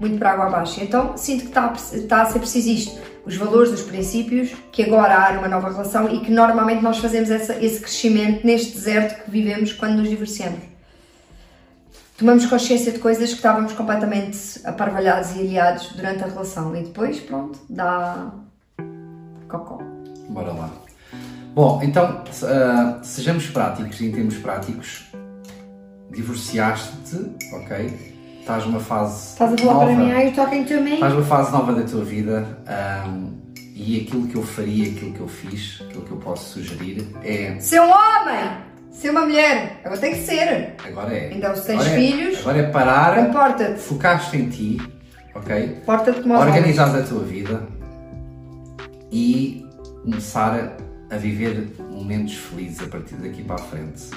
muito 0.00 0.18
para 0.18 0.32
água 0.32 0.46
abaixo. 0.46 0.82
Então 0.82 1.16
sinto 1.16 1.42
que 1.42 1.48
está, 1.48 1.72
está 1.92 2.22
a 2.22 2.26
ser 2.26 2.38
preciso 2.38 2.70
isto 2.70 3.12
os 3.24 3.36
valores, 3.36 3.72
os 3.72 3.82
princípios, 3.82 4.50
que 4.72 4.82
agora 4.82 5.14
há 5.14 5.32
numa 5.32 5.48
nova 5.48 5.70
relação 5.70 6.12
e 6.12 6.20
que 6.20 6.30
normalmente 6.30 6.82
nós 6.82 6.98
fazemos 6.98 7.30
essa, 7.30 7.54
esse 7.64 7.80
crescimento 7.80 8.44
neste 8.44 8.72
deserto 8.72 9.24
que 9.24 9.30
vivemos 9.30 9.72
quando 9.72 9.98
nos 9.98 10.08
divorciamos. 10.08 10.71
Tomamos 12.16 12.46
consciência 12.46 12.92
de 12.92 12.98
coisas 12.98 13.30
que 13.30 13.36
estávamos 13.36 13.72
completamente 13.72 14.60
aparvalhados 14.64 15.34
e 15.34 15.40
aliados 15.40 15.88
durante 15.88 16.22
a 16.22 16.26
relação 16.26 16.74
e 16.76 16.84
depois, 16.84 17.20
pronto, 17.20 17.58
dá 17.68 18.30
cocó. 19.48 19.78
Bora 20.28 20.52
lá. 20.52 20.70
Bom, 21.54 21.80
então, 21.82 22.22
uh, 22.24 23.04
sejamos 23.04 23.46
práticos 23.48 24.00
e 24.00 24.06
em 24.06 24.12
termos 24.12 24.36
práticos, 24.38 25.10
divorciaste-te, 26.10 27.54
ok? 27.54 28.12
estás 28.42 28.66
numa 28.66 28.80
fase. 28.80 29.32
Estás 29.32 29.52
a 29.52 29.56
falar 29.56 29.72
nova, 29.72 29.86
para 29.86 29.96
mim, 29.96 30.12
ai, 30.12 30.32
talking 30.32 30.64
to 30.64 30.80
me. 30.80 30.94
Estás 30.94 31.12
numa 31.12 31.24
fase 31.24 31.52
nova 31.52 31.72
da 31.72 31.82
tua 31.82 32.04
vida 32.04 32.46
um, 33.06 33.32
e 33.74 34.00
aquilo 34.00 34.26
que 34.26 34.36
eu 34.36 34.42
faria, 34.42 34.90
aquilo 34.90 35.12
que 35.12 35.20
eu 35.20 35.28
fiz, 35.28 35.82
aquilo 35.82 36.02
que 36.02 36.10
eu 36.10 36.18
posso 36.18 36.52
sugerir 36.54 37.08
é. 37.22 37.58
Ser 37.60 37.80
um 37.80 37.90
homem! 37.90 38.71
Ser 38.92 39.10
uma 39.10 39.22
mulher! 39.22 39.80
Agora 39.84 40.00
tem 40.00 40.12
que 40.14 40.20
ser! 40.20 40.74
Agora 40.86 41.14
é. 41.14 41.32
Então, 41.32 41.56
se 41.56 41.66
tens 41.66 41.80
agora 41.80 41.90
é- 41.90 41.96
filhos. 41.96 42.36
É, 42.36 42.40
agora 42.40 42.58
é 42.58 42.62
parar. 42.64 43.28
Importa-te. 43.28 43.80
Focaste 43.80 44.36
em 44.36 44.48
ti, 44.48 44.80
ok? 45.34 45.64
Importa-te 45.82 46.20
como 46.20 46.38
Organizar 46.38 46.94
a 46.94 47.02
tua 47.02 47.24
vida 47.24 47.62
e 49.10 49.66
começar 50.02 50.76
a 51.10 51.16
viver 51.16 51.68
momentos 51.90 52.34
felizes 52.34 52.82
a 52.82 52.86
partir 52.86 53.14
daqui 53.16 53.42
para 53.42 53.56
a 53.56 53.58
frente. 53.58 54.10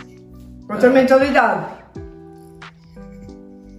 Outra 0.70 0.90
mentalidade. 0.90 1.66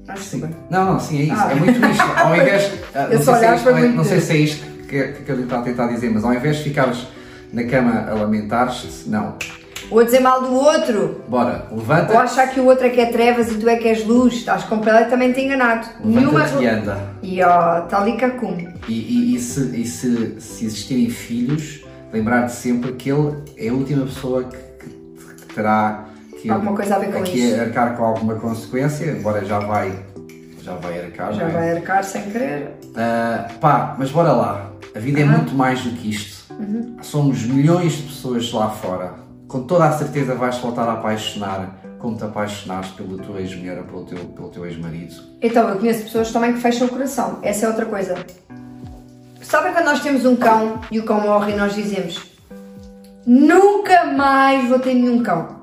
Acho 0.09 0.23
sim. 0.23 0.49
Não, 0.71 0.93
não, 0.93 1.01
sim, 1.01 1.19
é 1.19 1.23
isso. 1.25 1.35
Ah. 1.37 1.53
É 1.53 1.55
muito 1.55 1.87
isto. 1.87 2.03
Ao 2.17 2.37
invés. 2.37 2.73
Ah, 2.95 3.09
não, 3.09 3.23
sei 3.23 3.35
se, 3.35 3.45
é 3.45 3.55
isto, 3.55 3.71
não, 3.71 3.79
é, 3.79 3.89
não 3.89 4.05
sei 4.05 4.21
se 4.21 4.33
é 4.33 4.37
isto 4.37 4.67
que, 4.87 5.13
que 5.13 5.33
ele 5.33 5.43
está 5.43 5.59
a 5.59 5.63
tentar 5.63 5.89
dizer, 5.89 6.11
mas 6.11 6.25
ao 6.25 6.33
invés 6.33 6.59
de 6.59 6.63
ficares 6.65 7.07
na 7.53 7.65
cama 7.65 8.07
a 8.09 8.15
lamentar-te, 8.15 9.09
não. 9.09 9.37
Ou 9.91 10.01
a 10.01 10.05
dizer 10.05 10.21
mal 10.21 10.43
do 10.43 10.53
outro. 10.53 11.23
Bora, 11.29 11.67
levanta. 11.71 12.13
Ou 12.13 12.19
achar 12.19 12.49
que 12.49 12.61
o 12.61 12.67
outro 12.67 12.87
é 12.87 12.91
que 12.91 13.01
é 13.01 13.07
trevas 13.07 13.51
e 13.51 13.59
tu 13.59 13.69
é 13.69 13.77
que 13.77 13.89
és 13.89 14.05
luz. 14.05 14.35
Estás 14.35 14.65
completamente 14.65 15.41
enganado. 15.41 15.87
Nenhuma. 16.05 16.47
E 16.61 16.67
anda. 16.67 16.99
E 17.23 17.43
ó, 17.43 17.85
está 17.85 18.01
ali 18.01 18.17
cacum. 18.17 18.57
E, 18.89 18.93
e, 18.93 19.37
e, 19.37 19.41
se, 19.41 19.81
e 19.81 19.87
se, 19.87 20.41
se 20.41 20.65
existirem 20.65 21.09
filhos, 21.11 21.85
lembrar-te 22.13 22.53
sempre 22.53 22.93
que 22.93 23.11
ele 23.11 23.37
é 23.57 23.69
a 23.69 23.73
última 23.73 24.07
pessoa 24.07 24.45
que, 24.45 24.57
que, 24.57 25.35
que 25.35 25.55
terá 25.55 26.07
que 26.47 26.51
alguma 26.51 26.75
coisa 26.75 26.97
a 26.97 26.99
ver 26.99 27.13
com 27.13 27.19
aqui 27.19 27.39
isso. 27.39 27.61
arcar 27.61 27.97
com 27.97 28.05
alguma 28.05 28.35
consequência, 28.37 29.07
embora 29.07 29.45
já 29.45 29.59
vai, 29.59 29.99
já 30.63 30.75
vai 30.75 31.01
arcar. 31.01 31.33
Já 31.33 31.43
é? 31.43 31.49
vai 31.49 31.77
arcar 31.77 32.05
sem 32.05 32.23
querer. 32.31 32.71
Uh, 32.85 33.59
pá, 33.59 33.97
mas 33.99 34.11
bora 34.11 34.33
lá. 34.33 34.71
A 34.95 34.99
vida 34.99 35.21
é 35.21 35.25
muito 35.25 35.55
mais 35.55 35.83
do 35.83 35.91
que 35.91 36.11
isto. 36.11 36.55
Uhum. 36.55 36.97
Somos 37.03 37.45
milhões 37.45 37.95
de 37.95 38.03
pessoas 38.05 38.51
lá 38.53 38.71
fora. 38.71 39.26
Com 39.49 39.63
toda 39.63 39.87
a 39.87 39.93
certeza 39.93 40.35
vais 40.35 40.59
voltar 40.59 40.89
a 40.89 40.95
apaixonar 40.95 41.79
como 41.99 42.17
te 42.17 42.25
apaixonaste 42.25 42.93
pela 42.95 43.23
tua 43.23 43.41
ex-mulher 43.41 43.79
ou 43.79 43.85
pelo 43.85 44.05
teu, 44.05 44.19
pelo 44.19 44.49
teu 44.49 44.67
ex-marido. 44.67 45.15
Então, 45.41 45.69
eu 45.69 45.77
conheço 45.77 46.05
pessoas 46.05 46.31
também 46.31 46.53
que 46.53 46.61
fecham 46.61 46.87
o 46.87 46.91
coração. 46.91 47.39
Essa 47.43 47.67
é 47.67 47.69
outra 47.69 47.87
coisa. 47.87 48.15
Sabem 49.41 49.73
quando 49.73 49.87
nós 49.87 50.01
temos 50.01 50.25
um 50.25 50.37
cão 50.37 50.81
e 50.91 50.99
o 50.99 51.05
cão 51.05 51.21
morre 51.21 51.53
e 51.53 51.57
nós 51.57 51.75
dizemos 51.75 52.37
nunca 53.27 54.05
mais 54.05 54.69
vou 54.69 54.79
ter 54.79 54.95
nenhum 54.95 55.23
cão. 55.23 55.57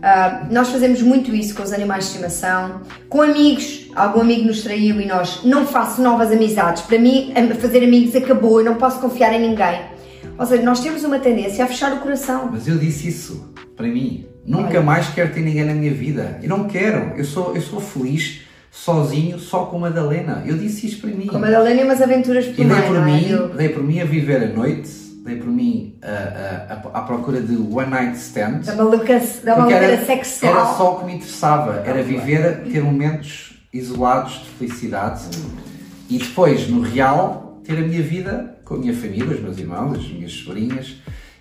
Uh, 0.00 0.50
nós 0.50 0.68
fazemos 0.70 1.02
muito 1.02 1.34
isso 1.34 1.54
com 1.54 1.62
os 1.62 1.72
animais 1.72 2.04
de 2.04 2.10
estimação, 2.12 2.80
com 3.08 3.20
amigos. 3.20 3.90
Algum 3.94 4.22
amigo 4.22 4.46
nos 4.46 4.62
traiu 4.62 5.00
e 5.00 5.06
nós 5.06 5.44
não 5.44 5.66
faço 5.66 6.00
novas 6.00 6.32
amizades. 6.32 6.82
Para 6.82 6.98
mim, 6.98 7.34
fazer 7.60 7.84
amigos 7.84 8.16
acabou, 8.16 8.60
eu 8.60 8.64
não 8.64 8.76
posso 8.76 8.98
confiar 9.00 9.32
em 9.34 9.40
ninguém. 9.48 9.99
Ou 10.40 10.46
seja, 10.46 10.62
nós 10.62 10.80
temos 10.80 11.04
uma 11.04 11.18
tendência 11.18 11.62
a 11.62 11.68
fechar 11.68 11.92
o 11.92 11.98
coração. 11.98 12.48
Mas 12.50 12.66
eu 12.66 12.78
disse 12.78 13.08
isso 13.08 13.52
para 13.76 13.86
mim. 13.86 14.26
Nunca 14.46 14.70
Olha. 14.70 14.80
mais 14.80 15.08
quero 15.10 15.34
ter 15.34 15.40
ninguém 15.40 15.64
na 15.66 15.74
minha 15.74 15.92
vida. 15.92 16.38
Eu 16.42 16.48
não 16.48 16.64
quero. 16.64 17.14
Eu 17.14 17.24
sou, 17.24 17.54
eu 17.54 17.60
sou 17.60 17.78
feliz 17.78 18.40
sozinho, 18.70 19.38
só 19.38 19.66
com 19.66 19.76
a 19.76 19.80
Madalena. 19.80 20.42
Eu 20.46 20.56
disse 20.56 20.86
isso 20.86 21.02
para 21.02 21.10
mim. 21.10 21.26
Com 21.26 21.36
a 21.36 21.40
Madalena 21.40 21.82
e 21.82 21.84
umas 21.84 22.00
aventuras 22.00 22.46
por 22.46 22.64
e 22.64 22.64
dei 22.64 22.82
por, 22.82 22.96
é? 22.96 23.04
mim, 23.04 23.50
dei 23.54 23.68
por 23.68 23.82
mim 23.82 24.00
a 24.00 24.04
viver 24.06 24.42
a 24.42 24.46
noite 24.46 25.10
dei 25.22 25.36
por 25.36 25.48
mim 25.48 25.98
uh, 26.02 26.88
à 26.94 27.02
procura 27.02 27.42
de 27.42 27.54
one 27.54 27.90
night 27.90 28.16
stand. 28.16 28.60
Da 28.64 28.74
maluca, 28.74 29.20
da 29.44 29.56
maluca 29.56 29.76
era, 29.76 30.06
sexual. 30.06 30.52
Era 30.52 30.64
só 30.74 30.94
o 30.94 31.00
que 31.00 31.04
me 31.04 31.14
interessava, 31.16 31.82
era 31.84 32.02
viver, 32.02 32.62
ter 32.62 32.82
momentos 32.82 33.62
isolados 33.70 34.40
de 34.40 34.50
felicidade 34.50 35.24
e 36.08 36.16
depois, 36.16 36.66
no 36.68 36.80
real, 36.80 37.49
ter 37.64 37.78
a 37.78 37.80
minha 37.80 38.02
vida 38.02 38.56
com 38.64 38.74
a 38.74 38.78
minha 38.78 38.94
família, 38.94 39.34
os 39.34 39.40
meus 39.40 39.58
irmãos, 39.58 39.98
as 39.98 40.08
minhas 40.08 40.32
sobrinhas. 40.32 40.96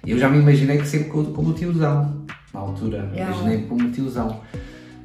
Eu 0.05 0.17
já 0.17 0.29
me 0.29 0.39
imaginei 0.39 0.77
que 0.77 0.87
sempre 0.87 1.09
como 1.09 1.53
tiozão, 1.53 2.25
na 2.53 2.59
altura. 2.59 3.09
Yeah. 3.13 3.35
Imaginei 3.35 3.67
como 3.67 3.91
tiozão. 3.91 4.41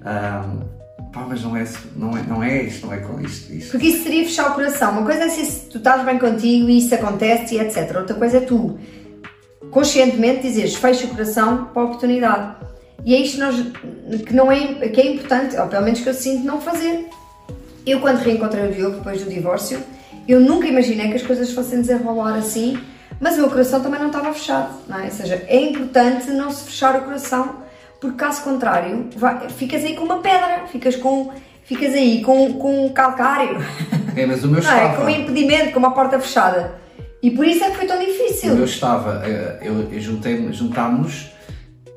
Um, 0.01 1.11
pá, 1.13 1.27
mas 1.29 1.43
não 1.43 1.57
é, 1.57 1.65
não 1.97 2.17
é, 2.17 2.23
não 2.23 2.43
é 2.43 2.63
isto, 2.63 2.87
não 2.87 2.93
é 2.93 2.99
com 2.99 3.21
isto, 3.21 3.53
isto. 3.53 3.71
Porque 3.73 3.89
isso 3.89 4.03
seria 4.05 4.25
fechar 4.25 4.51
o 4.51 4.55
coração. 4.55 4.93
Uma 4.93 5.05
coisa 5.05 5.25
é 5.25 5.29
se 5.29 5.69
tu 5.69 5.79
estás 5.79 6.05
bem 6.05 6.19
contigo 6.19 6.69
e 6.69 6.79
isso 6.79 6.95
acontece 6.95 7.55
e 7.55 7.61
etc. 7.61 7.97
Outra 7.97 8.15
coisa 8.15 8.39
é 8.39 8.41
tu 8.41 8.79
conscientemente 9.71 10.43
dizeres 10.43 10.75
fecha 10.77 11.07
o 11.07 11.09
coração 11.09 11.67
para 11.67 11.83
a 11.83 11.85
oportunidade. 11.87 12.57
E 13.05 13.15
é 13.15 13.19
isto 13.19 13.39
nós, 13.39 13.57
que, 14.27 14.33
não 14.33 14.51
é, 14.51 14.89
que 14.89 15.01
é 15.01 15.13
importante, 15.13 15.57
ou 15.57 15.67
pelo 15.67 15.85
menos 15.85 16.01
que 16.01 16.09
eu 16.09 16.15
sinto 16.15 16.45
não 16.45 16.61
fazer. 16.61 17.07
Eu, 17.87 18.01
quando 18.01 18.19
reencontrei 18.19 18.71
o 18.71 18.73
Diogo 18.73 18.97
depois 18.97 19.23
do 19.23 19.29
divórcio, 19.29 19.79
eu 20.27 20.41
nunca 20.41 20.67
imaginei 20.67 21.09
que 21.09 21.17
as 21.17 21.23
coisas 21.23 21.53
fossem 21.53 21.81
desenrolar 21.81 22.35
assim, 22.35 22.79
mas 23.21 23.35
o 23.35 23.39
meu 23.39 23.51
coração 23.51 23.81
também 23.81 24.01
não 24.01 24.09
estava 24.09 24.33
fechado, 24.33 24.75
não 24.89 24.99
é? 24.99 25.05
Ou 25.05 25.11
seja, 25.11 25.45
é 25.47 25.61
importante 25.61 26.31
não 26.31 26.51
se 26.51 26.65
fechar 26.65 26.97
o 26.97 27.03
coração 27.03 27.65
porque 28.05 28.19
caso 28.19 28.43
contrário, 28.43 29.09
vai, 29.17 29.49
ficas 29.49 29.83
aí 29.83 29.97
com 29.97 30.05
uma 30.05 30.19
pedra, 30.19 30.67
ficas 30.71 30.95
com 30.95 31.33
ficas 31.65 31.95
aí 31.95 32.23
com, 32.23 32.53
com 32.55 32.87
um 32.87 32.93
calcário. 32.93 33.57
É, 34.15 34.27
mas 34.27 34.45
o 34.45 34.49
meu 34.49 34.61
estava... 34.61 34.81
É, 34.81 34.97
com 34.97 35.03
um 35.05 35.09
impedimento, 35.09 35.73
com 35.73 35.79
uma 35.79 35.93
porta 35.93 36.21
fechada. 36.21 36.75
E 37.23 37.31
por 37.31 37.47
isso 37.47 37.65
é 37.65 37.71
que 37.71 37.77
foi 37.79 37.87
tão 37.87 37.99
difícil. 37.99 38.53
O 38.53 38.57
meu 38.57 38.67
estava, 38.67 39.23
eh, 39.27 39.59
eu, 39.63 39.91
eu 39.91 40.01
juntei, 40.01 40.53
juntámos 40.53 41.33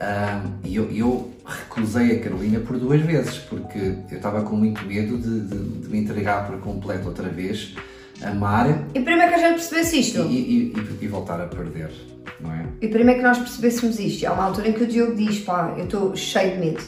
um, 0.02 0.52
e 0.64 0.76
eu, 0.78 0.90
eu, 0.92 1.32
recusei 1.46 2.18
a 2.18 2.24
Carolina 2.24 2.60
por 2.60 2.78
duas 2.80 3.02
vezes, 3.02 3.38
porque 3.38 3.96
eu 4.10 4.18
estava 4.18 4.42
com 4.42 4.56
muito 4.56 4.86
medo 4.86 5.18
de, 5.18 5.42
de, 5.42 5.58
de 5.82 5.90
me 5.90 6.00
entregar 6.00 6.48
por 6.48 6.60
completo 6.60 7.08
outra 7.08 7.30
vez, 7.30 7.76
amar. 8.24 8.88
E 8.94 9.00
primeiro 9.00 9.30
que 9.34 9.36
a 9.36 9.38
gente 9.38 9.56
percebesse 9.56 10.00
isto. 10.00 10.22
E, 10.22 10.36
e, 10.36 10.74
e, 10.74 11.06
e 11.06 11.08
voltar 11.08 11.40
a 11.42 11.48
perder 11.48 11.92
não 12.40 12.54
é? 12.54 12.66
E 12.82 12.88
primeiro 12.88 13.20
que 13.20 13.26
nós 13.26 13.38
percebêssemos 13.38 14.00
isto, 14.00 14.26
há 14.26 14.34
uma 14.34 14.46
altura 14.46 14.70
em 14.70 14.74
que 14.74 14.84
o 14.84 14.88
Diogo 14.88 15.16
diz, 15.16 15.40
pá, 15.40 15.74
eu 15.78 15.86
estou 15.86 16.16
cheio 16.16 16.54
de 16.54 16.60
medo. 16.60 16.84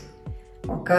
Ok, 0.67 0.95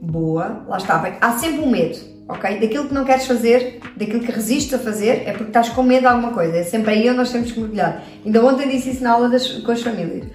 boa, 0.00 0.64
lá 0.66 0.78
está, 0.78 0.98
bem. 0.98 1.14
Há 1.20 1.32
sempre 1.32 1.60
um 1.60 1.70
medo, 1.70 1.98
ok? 2.28 2.60
Daquilo 2.60 2.88
que 2.88 2.94
não 2.94 3.04
queres 3.04 3.26
fazer, 3.26 3.80
daquilo 3.96 4.20
que 4.20 4.32
resistes 4.32 4.72
a 4.72 4.78
fazer, 4.78 5.24
é 5.26 5.32
porque 5.32 5.50
estás 5.50 5.68
com 5.68 5.82
medo 5.82 6.00
de 6.00 6.06
alguma 6.06 6.32
coisa. 6.32 6.56
É 6.56 6.62
sempre 6.62 6.92
aí 6.92 7.08
onde 7.08 7.18
nós 7.18 7.30
temos 7.30 7.52
que 7.52 7.60
mergulhar. 7.60 8.02
Ainda 8.24 8.44
ontem 8.44 8.68
disse 8.68 8.90
isso 8.90 9.02
na 9.02 9.12
aula 9.12 9.28
das, 9.28 9.46
com 9.46 9.72
as 9.72 9.82
famílias. 9.82 10.26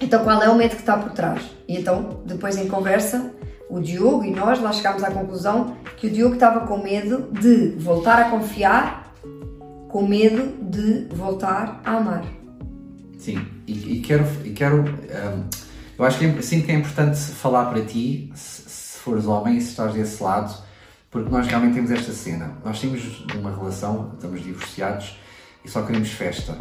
Então 0.00 0.22
qual 0.22 0.42
é 0.42 0.48
o 0.48 0.54
medo 0.54 0.74
que 0.74 0.82
está 0.82 0.96
por 0.98 1.12
trás? 1.12 1.40
E 1.66 1.78
então, 1.78 2.20
depois 2.26 2.56
em 2.58 2.68
conversa, 2.68 3.32
o 3.68 3.80
Diogo 3.80 4.24
e 4.24 4.30
nós 4.30 4.60
lá 4.60 4.72
chegámos 4.72 5.02
à 5.02 5.10
conclusão 5.10 5.76
que 5.96 6.06
o 6.06 6.10
Diogo 6.10 6.34
estava 6.34 6.66
com 6.66 6.82
medo 6.82 7.28
de 7.32 7.76
voltar 7.78 8.20
a 8.20 8.30
confiar 8.30 9.12
com 9.88 10.06
medo 10.06 10.52
de 10.62 11.06
voltar 11.14 11.80
a 11.84 11.92
amar. 11.92 12.24
Sim, 13.18 13.46
e, 13.66 13.94
e 13.94 14.00
quero, 14.00 14.24
e 14.44 14.50
quero 14.50 14.82
um, 14.82 15.66
eu 15.98 16.04
acho 16.04 16.18
que 16.18 16.26
é, 16.26 16.42
sinto 16.42 16.66
que 16.66 16.72
é 16.72 16.74
importante 16.74 17.18
falar 17.18 17.66
para 17.66 17.82
ti, 17.82 18.30
se, 18.34 18.68
se 18.68 18.98
fores 18.98 19.24
homem, 19.26 19.58
se 19.60 19.70
estás 19.70 19.94
desse 19.94 20.22
lado, 20.22 20.54
porque 21.10 21.30
nós 21.30 21.46
realmente 21.46 21.74
temos 21.74 21.90
esta 21.90 22.12
cena. 22.12 22.58
Nós 22.62 22.78
temos 22.78 23.24
uma 23.34 23.50
relação, 23.50 24.12
estamos 24.14 24.42
divorciados 24.42 25.18
e 25.64 25.70
só 25.70 25.82
queremos 25.82 26.10
festa. 26.10 26.54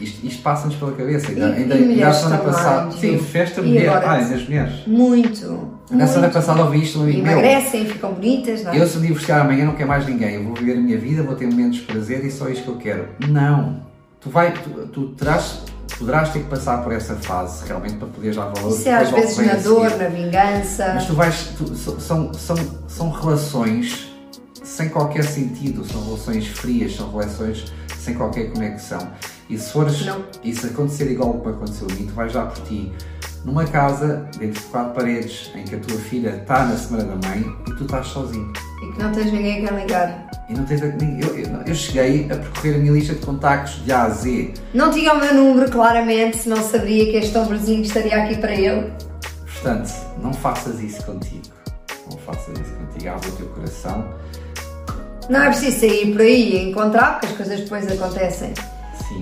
Isto, 0.00 0.26
isto 0.26 0.42
passa-nos 0.42 0.76
pela 0.76 0.92
cabeça. 0.92 1.32
E- 1.32 1.42
ainda 1.42 1.74
e 1.76 2.14
semana 2.14 2.38
passada. 2.38 2.90
Sim, 2.92 3.18
festa 3.18 3.62
mulher. 3.62 3.88
agora? 3.88 4.10
Ai, 4.10 4.24
das 4.28 4.42
mulheres. 4.44 4.86
Muito. 4.86 5.78
Na 5.90 6.06
semana 6.06 6.28
passada 6.28 6.62
ouvi 6.62 6.82
isto 6.82 6.98
e 7.08 7.16
meu, 7.22 7.32
Emagrecem, 7.32 7.86
ficam 7.86 8.12
bonitas, 8.12 8.62
não 8.62 8.72
é? 8.72 8.78
eu 8.80 8.86
se 8.86 8.98
divorciar 8.98 9.40
amanhã 9.40 9.64
não 9.64 9.74
quero 9.74 9.88
mais 9.88 10.06
ninguém. 10.06 10.34
Eu 10.34 10.44
vou 10.44 10.54
viver 10.54 10.74
a 10.76 10.80
minha 10.80 10.98
vida, 10.98 11.22
vou 11.22 11.34
ter 11.34 11.46
momentos 11.46 11.78
de 11.78 11.84
prazer 11.84 12.24
e 12.24 12.30
só 12.30 12.48
isto 12.48 12.62
que 12.64 12.68
eu 12.68 12.76
quero. 12.76 13.08
Não. 13.26 13.80
Tu, 14.20 14.28
vai, 14.30 14.52
tu, 14.52 14.70
tu 14.88 15.08
terás, 15.10 15.60
poderás 15.98 16.28
ter 16.30 16.40
que 16.40 16.48
passar 16.48 16.82
por 16.82 16.92
essa 16.92 17.14
fase 17.14 17.66
realmente 17.66 17.94
para 17.96 18.08
poderes 18.08 18.36
dar 18.36 18.46
valor. 18.52 18.70
Isso 18.70 18.88
é 18.88 18.94
às 18.94 19.10
vezes 19.10 19.38
na 19.38 19.54
dor, 19.54 19.96
na 19.96 20.08
vingança. 20.08 20.92
Mas 20.94 21.06
tu 21.06 21.14
vais. 21.14 21.48
tu- 21.56 21.74
são, 21.74 22.34
são, 22.34 22.56
são 22.86 23.10
relações 23.10 24.08
sem 24.62 24.90
qualquer 24.90 25.24
sentido, 25.24 25.84
são 25.84 26.04
relações 26.04 26.46
frias, 26.48 26.94
são 26.94 27.10
relações 27.10 27.72
sem 27.96 28.14
qualquer 28.14 28.52
conexão. 28.52 28.98
E 29.48 29.56
se 29.58 29.72
fores. 29.72 30.04
Não. 30.04 30.24
E 30.44 30.54
se 30.54 30.66
acontecer 30.66 31.10
igual 31.10 31.30
ao 31.30 31.40
que 31.40 31.48
aconteceu 31.48 31.86
a 31.90 31.94
mim, 31.94 32.06
tu 32.06 32.12
vais 32.14 32.32
dar 32.32 32.46
por 32.46 32.62
ti 32.64 32.92
numa 33.44 33.64
casa, 33.64 34.28
dentro 34.38 34.60
de 34.60 34.66
quatro 34.66 34.92
paredes, 34.94 35.50
em 35.54 35.64
que 35.64 35.74
a 35.76 35.78
tua 35.78 35.96
filha 35.98 36.30
está 36.30 36.64
na 36.66 36.76
semana 36.76 37.04
da 37.16 37.28
mãe 37.28 37.44
e 37.66 37.72
tu 37.76 37.84
estás 37.84 38.06
sozinho. 38.08 38.52
E 38.82 38.92
que 38.92 39.02
não 39.02 39.10
tens 39.12 39.32
ninguém 39.32 39.66
a 39.66 39.70
ligar. 39.72 40.28
E 40.50 40.54
não 40.54 40.64
tens. 40.64 40.80
nem- 40.80 41.20
Eu, 41.20 41.36
eu, 41.38 41.46
eu 41.66 41.74
cheguei 41.74 42.24
a 42.30 42.36
percorrer 42.36 42.74
a 42.74 42.78
minha 42.78 42.92
lista 42.92 43.14
de 43.14 43.24
contactos 43.24 43.82
de 43.84 43.92
A 43.92 44.02
a 44.04 44.08
Z. 44.10 44.52
Não 44.74 44.90
tinha 44.90 45.12
o 45.14 45.18
meu 45.20 45.32
número 45.34 45.70
claramente, 45.70 46.36
se 46.38 46.48
não 46.48 46.62
sabia 46.62 47.06
que 47.10 47.16
este 47.16 47.36
ombrozinho 47.38 47.82
estaria 47.82 48.22
aqui 48.22 48.36
para 48.36 48.52
ele. 48.54 48.92
Portanto, 49.52 49.90
não 50.22 50.32
faças 50.32 50.80
isso 50.80 51.02
contigo. 51.04 51.42
Não 52.10 52.18
faças 52.18 52.58
isso 52.58 52.72
contigo. 52.74 53.10
Abre 53.14 53.28
o 53.28 53.32
teu 53.32 53.46
coração. 53.48 54.08
Não 55.28 55.42
é 55.42 55.46
preciso 55.48 55.80
sair 55.80 56.12
por 56.12 56.20
aí 56.22 56.52
e 56.54 56.70
encontrar, 56.70 57.20
porque 57.20 57.26
as 57.32 57.36
coisas 57.36 57.60
depois 57.60 57.86
acontecem. 57.90 58.52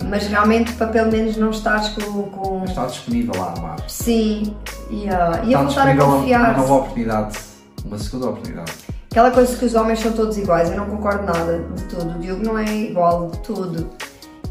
Mas 0.09 0.27
realmente 0.27 0.73
para 0.73 0.89
pelo 0.89 1.11
menos 1.11 1.37
não 1.37 1.51
estares 1.51 1.89
com. 1.91 2.23
com... 2.25 2.59
Mas 2.61 2.71
está 2.71 2.87
disponível 2.87 3.43
a 3.43 3.53
amar. 3.53 3.77
Sim, 3.89 4.55
e 4.91 5.09
a, 5.09 5.43
e 5.45 5.55
a 5.55 5.63
voltar 5.63 5.89
a 5.89 5.97
confiar. 5.97 6.51
Uma 6.55 6.59
nova 6.59 6.75
oportunidade. 6.75 7.39
Uma 7.85 7.99
segunda 7.99 8.27
oportunidade. 8.31 8.73
Aquela 9.11 9.31
coisa 9.31 9.57
que 9.57 9.65
os 9.65 9.75
homens 9.75 10.01
são 10.01 10.13
todos 10.13 10.37
iguais, 10.37 10.71
eu 10.71 10.77
não 10.77 10.87
concordo 10.87 11.25
nada 11.25 11.59
de 11.75 11.85
todo. 11.85 12.17
O 12.17 12.19
Diogo 12.19 12.45
não 12.45 12.59
é 12.59 12.65
igual 12.77 13.31
de 13.31 13.39
todo. 13.39 13.91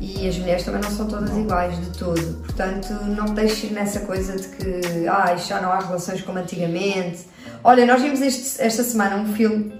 E 0.01 0.27
as 0.27 0.37
mulheres 0.37 0.63
também 0.63 0.81
não 0.81 0.89
são 0.89 1.05
todas 1.07 1.35
iguais 1.37 1.77
de 1.79 1.97
todo. 1.97 2.41
Portanto, 2.43 2.91
não 3.05 3.25
deixes 3.33 3.69
ir 3.69 3.73
nessa 3.73 4.01
coisa 4.01 4.35
de 4.35 4.47
que 4.47 5.07
ah, 5.07 5.35
já 5.35 5.61
não 5.61 5.71
há 5.71 5.79
relações 5.79 6.21
como 6.21 6.39
antigamente. 6.39 7.27
Olha, 7.63 7.85
nós 7.85 8.01
vimos 8.01 8.21
este- 8.21 8.61
esta 8.61 8.83
semana 8.83 9.15
um 9.17 9.33
filme, 9.33 9.73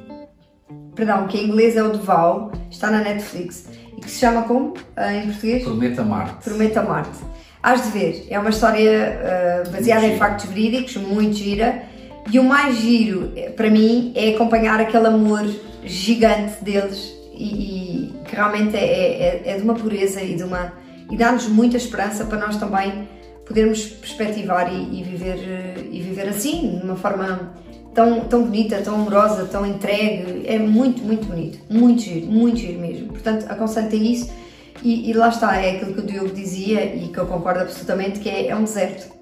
perdão, 0.95 1.27
que 1.27 1.37
em 1.37 1.47
inglês 1.47 1.75
é 1.75 1.83
o 1.83 1.89
Duval, 1.89 2.51
está 2.71 2.89
na 2.89 2.99
Netflix, 2.99 3.65
e 3.97 4.01
que 4.01 4.09
se 4.11 4.19
chama 4.19 4.43
como 4.43 4.73
ah, 4.95 5.13
em 5.13 5.27
português? 5.27 5.63
Prometo 5.63 5.99
amar-te. 6.01 6.43
Prometo 6.49 6.77
amar-te. 6.77 7.17
Hás 7.63 7.83
de 7.85 7.89
ver, 7.97 8.27
é 8.29 8.37
uma 8.39 8.49
história 8.49 9.19
ah, 9.65 9.69
baseada 9.69 10.05
em 10.05 10.17
factos 10.17 10.45
verídicos, 10.45 10.95
muito 10.97 11.35
gira. 11.35 11.83
E 12.31 12.39
o 12.39 12.43
mais 12.43 12.77
giro, 12.77 13.31
eh, 13.35 13.51
para 13.51 13.69
mim, 13.69 14.11
é 14.15 14.29
acompanhar 14.33 14.79
aquele 14.79 15.05
amor 15.05 15.45
gigante 15.83 16.63
deles 16.63 17.13
e, 17.35 18.07
e 18.07 18.13
que 18.25 18.35
realmente 18.35 18.75
é, 18.75 18.79
é- 18.83 19.41
é 19.45 19.57
de 19.57 19.61
uma 19.61 19.75
pureza 19.75 20.21
e 20.23 20.35
de 20.35 20.43
uma 20.43 20.73
e 21.11 21.15
dá-nos 21.15 21.47
muita 21.47 21.77
esperança 21.77 22.25
para 22.25 22.39
nós 22.39 22.57
também 22.57 23.07
podermos 23.45 23.85
perspectivar 23.85 24.73
e, 24.73 24.99
e 25.01 25.03
viver 25.03 25.37
eh, 25.37 25.75
e 25.91 26.01
viver 26.01 26.27
assim, 26.29 26.79
de 26.79 26.83
uma 26.83 26.95
forma 26.95 27.53
tão, 27.95 28.19
tão 28.25 28.43
bonita, 28.43 28.81
tão 28.83 28.95
amorosa, 28.95 29.45
tão 29.45 29.65
entregue. 29.65 30.45
É 30.45 30.59
muito, 30.59 31.01
muito 31.01 31.25
bonito, 31.25 31.59
muito 31.69 32.01
giro, 32.01 32.27
muito 32.27 32.57
giro 32.57 32.79
mesmo. 32.79 33.07
Portanto, 33.07 33.45
aconselho-te 33.49 33.95
isso. 33.95 34.31
E, 34.83 35.09
e 35.09 35.13
lá 35.13 35.29
está, 35.29 35.55
é 35.55 35.77
aquilo 35.77 35.93
que 35.93 35.99
o 36.01 36.05
Diogo 36.05 36.29
dizia 36.29 36.83
e 36.93 37.07
que 37.07 37.17
eu 37.17 37.25
concordo 37.25 37.61
absolutamente, 37.61 38.19
que 38.19 38.29
é, 38.29 38.49
é 38.49 38.55
um 38.55 38.65
deserto. 38.65 39.15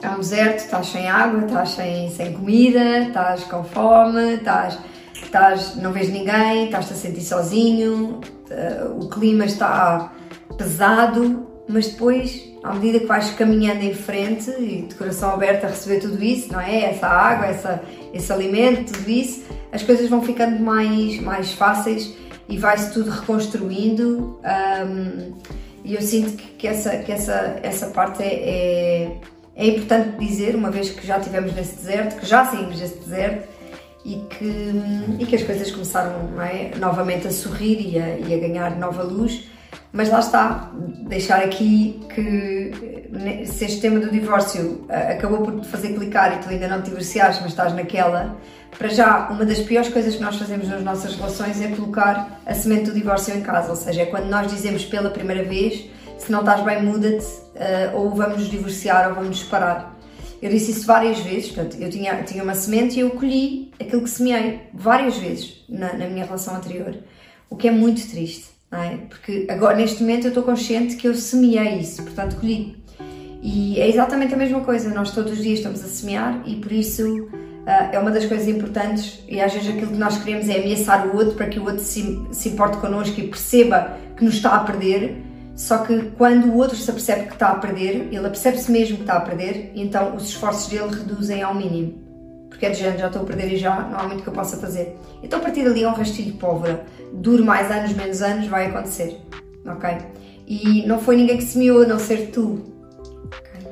É 0.00 0.08
um 0.08 0.18
deserto, 0.18 0.58
estás 0.58 0.86
sem 0.88 1.08
água, 1.08 1.44
estás 1.44 1.68
sem, 1.70 2.10
sem 2.10 2.32
comida, 2.32 2.98
estás 3.00 3.44
com 3.44 3.62
fome, 3.62 4.34
estás, 4.34 4.76
estás, 5.14 5.76
não 5.76 5.92
vês 5.92 6.08
ninguém, 6.08 6.64
estás-te 6.64 6.94
a 6.94 6.96
sentir 6.96 7.20
sozinho, 7.20 8.20
eh, 8.50 8.84
o 8.98 9.08
clima 9.08 9.44
está 9.44 10.12
pesado, 10.58 11.46
mas 11.72 11.88
depois, 11.88 12.52
à 12.62 12.74
medida 12.74 13.00
que 13.00 13.06
vais 13.06 13.30
caminhando 13.30 13.82
em 13.82 13.94
frente 13.94 14.50
e 14.50 14.82
de 14.82 14.94
coração 14.94 15.30
aberto 15.30 15.64
a 15.64 15.68
receber 15.68 16.00
tudo 16.00 16.22
isso, 16.22 16.52
não 16.52 16.60
é? 16.60 16.82
Essa 16.90 17.06
água, 17.06 17.46
essa, 17.46 17.82
esse 18.12 18.32
alimento, 18.32 18.92
tudo 18.92 19.10
isso, 19.10 19.42
as 19.72 19.82
coisas 19.82 20.08
vão 20.08 20.22
ficando 20.22 20.60
mais, 20.60 21.18
mais 21.20 21.52
fáceis 21.52 22.14
e 22.48 22.58
vai-se 22.58 22.92
tudo 22.92 23.10
reconstruindo. 23.10 24.38
ahm, 24.44 25.32
e 25.84 25.94
eu 25.94 26.02
sinto 26.02 26.36
que, 26.36 26.46
que 26.58 26.68
essa, 26.68 26.96
que 26.98 27.10
essa, 27.10 27.58
essa 27.62 27.86
parte 27.88 28.22
é, 28.22 28.26
é, 28.26 29.16
é 29.56 29.66
importante 29.66 30.18
dizer, 30.18 30.54
uma 30.54 30.70
vez 30.70 30.90
que 30.90 31.04
já 31.06 31.18
estivemos 31.18 31.54
nesse 31.54 31.76
deserto, 31.76 32.20
que 32.20 32.26
já 32.26 32.44
saímos 32.44 32.78
desse 32.78 32.98
deserto 32.98 33.48
e 34.04 34.16
que, 34.30 34.72
e 35.18 35.26
que 35.26 35.36
as 35.36 35.42
coisas 35.42 35.70
começaram 35.70 36.40
é, 36.40 36.76
novamente 36.78 37.26
a 37.26 37.30
sorrir 37.30 37.80
e 37.80 37.98
a, 37.98 38.18
e 38.18 38.34
a 38.34 38.38
ganhar 38.38 38.78
nova 38.78 39.02
luz. 39.02 39.48
Mas 39.92 40.08
lá 40.08 40.20
está, 40.20 40.70
deixar 41.06 41.42
aqui 41.42 42.00
que 42.14 42.72
se 43.46 43.64
este 43.64 43.80
tema 43.80 44.00
do 44.00 44.10
divórcio 44.10 44.86
ah, 44.88 45.12
acabou 45.12 45.42
por 45.42 45.60
te 45.60 45.68
fazer 45.68 45.92
clicar 45.94 46.34
e 46.34 46.42
tu 46.42 46.48
ainda 46.48 46.66
não 46.66 46.80
te 46.80 46.86
divorciaste, 46.86 47.42
mas 47.42 47.52
estás 47.52 47.74
naquela, 47.74 48.36
para 48.78 48.88
já, 48.88 49.28
uma 49.28 49.44
das 49.44 49.58
piores 49.60 49.90
coisas 49.90 50.16
que 50.16 50.22
nós 50.22 50.36
fazemos 50.36 50.68
nas 50.68 50.82
nossas 50.82 51.14
relações 51.14 51.60
é 51.60 51.68
colocar 51.68 52.40
a 52.46 52.54
semente 52.54 52.86
do 52.86 52.94
divórcio 52.94 53.34
em 53.34 53.42
casa, 53.42 53.68
ou 53.70 53.76
seja, 53.76 54.02
é 54.02 54.06
quando 54.06 54.26
nós 54.26 54.50
dizemos 54.50 54.84
pela 54.84 55.10
primeira 55.10 55.44
vez, 55.44 55.90
se 56.18 56.32
não 56.32 56.40
estás 56.40 56.62
bem, 56.62 56.82
muda-te, 56.82 57.26
ah, 57.56 57.92
ou 57.94 58.10
vamos 58.10 58.38
nos 58.38 58.50
divorciar 58.50 59.08
ou 59.08 59.14
vamos 59.14 59.30
nos 59.30 59.40
separar. 59.40 59.92
Eu 60.40 60.50
disse 60.50 60.72
isso 60.72 60.86
várias 60.86 61.20
vezes, 61.20 61.52
portanto, 61.52 61.76
eu 61.80 61.88
tinha, 61.88 62.22
tinha 62.24 62.42
uma 62.42 62.54
semente 62.54 62.96
e 62.96 63.00
eu 63.00 63.10
colhi 63.10 63.70
aquilo 63.78 64.02
que 64.02 64.10
semeei 64.10 64.60
várias 64.72 65.16
vezes 65.18 65.64
na, 65.68 65.92
na 65.92 66.06
minha 66.06 66.24
relação 66.24 66.56
anterior, 66.56 66.96
o 67.48 67.56
que 67.56 67.68
é 67.68 67.70
muito 67.70 68.08
triste, 68.10 68.46
é? 68.78 68.96
Porque 69.08 69.46
agora, 69.50 69.76
neste 69.76 70.00
momento, 70.02 70.24
eu 70.24 70.28
estou 70.28 70.42
consciente 70.42 70.96
que 70.96 71.06
eu 71.06 71.14
semeei 71.14 71.78
isso, 71.78 72.02
portanto, 72.02 72.36
colhi. 72.36 72.82
E 73.42 73.78
é 73.80 73.88
exatamente 73.88 74.34
a 74.34 74.36
mesma 74.36 74.60
coisa, 74.60 74.88
nós 74.94 75.10
todos 75.10 75.32
os 75.32 75.42
dias 75.42 75.58
estamos 75.58 75.84
a 75.84 75.88
semear 75.88 76.42
e 76.46 76.56
por 76.56 76.70
isso 76.70 77.28
ah, 77.66 77.90
é 77.92 77.98
uma 77.98 78.12
das 78.12 78.24
coisas 78.24 78.46
importantes 78.46 79.22
e 79.28 79.40
às 79.40 79.52
vezes 79.52 79.68
aquilo 79.68 79.90
que 79.90 79.98
nós 79.98 80.16
queremos 80.22 80.48
é 80.48 80.60
ameaçar 80.60 81.08
o 81.08 81.16
outro 81.16 81.34
para 81.34 81.46
que 81.46 81.58
o 81.58 81.64
outro 81.64 81.82
se, 81.82 82.24
se 82.30 82.48
importe 82.50 82.76
connosco 82.78 83.18
e 83.20 83.26
perceba 83.26 83.96
que 84.16 84.24
nos 84.24 84.34
está 84.34 84.54
a 84.54 84.60
perder, 84.60 85.16
só 85.56 85.78
que 85.78 86.10
quando 86.16 86.46
o 86.46 86.56
outro 86.56 86.76
se 86.76 86.88
apercebe 86.88 87.26
que 87.26 87.32
está 87.34 87.48
a 87.48 87.56
perder, 87.56 88.08
ele 88.12 88.26
apercebe-se 88.26 88.70
mesmo 88.70 88.96
que 88.96 89.02
está 89.02 89.14
a 89.14 89.20
perder, 89.20 89.72
então 89.74 90.14
os 90.16 90.28
esforços 90.28 90.68
dele 90.68 90.94
reduzem 90.94 91.42
ao 91.42 91.54
mínimo. 91.54 92.01
Porque 92.52 92.66
é 92.66 92.70
de 92.70 92.78
género, 92.78 92.98
já 92.98 93.06
estou 93.06 93.22
a 93.22 93.24
perder 93.24 93.50
e 93.52 93.56
já 93.56 93.80
não 93.80 93.98
há 93.98 94.02
muito 94.04 94.22
que 94.22 94.28
eu 94.28 94.32
possa 94.32 94.58
fazer. 94.58 94.96
Então 95.22 95.38
a 95.38 95.42
partir 95.42 95.64
dali 95.64 95.82
é 95.82 95.88
um 95.88 95.94
rastilho 95.94 96.32
de 96.32 96.38
pólvora. 96.38 96.84
Dure 97.14 97.42
mais 97.42 97.70
anos, 97.70 97.92
menos 97.94 98.20
anos, 98.20 98.46
vai 98.46 98.66
acontecer. 98.66 99.18
Ok? 99.66 99.90
E 100.46 100.86
não 100.86 100.98
foi 101.00 101.16
ninguém 101.16 101.38
que 101.38 101.44
semeou, 101.44 101.82
a 101.82 101.86
não 101.86 101.98
ser 101.98 102.30
tu. 102.30 102.60
Ok? 103.26 103.70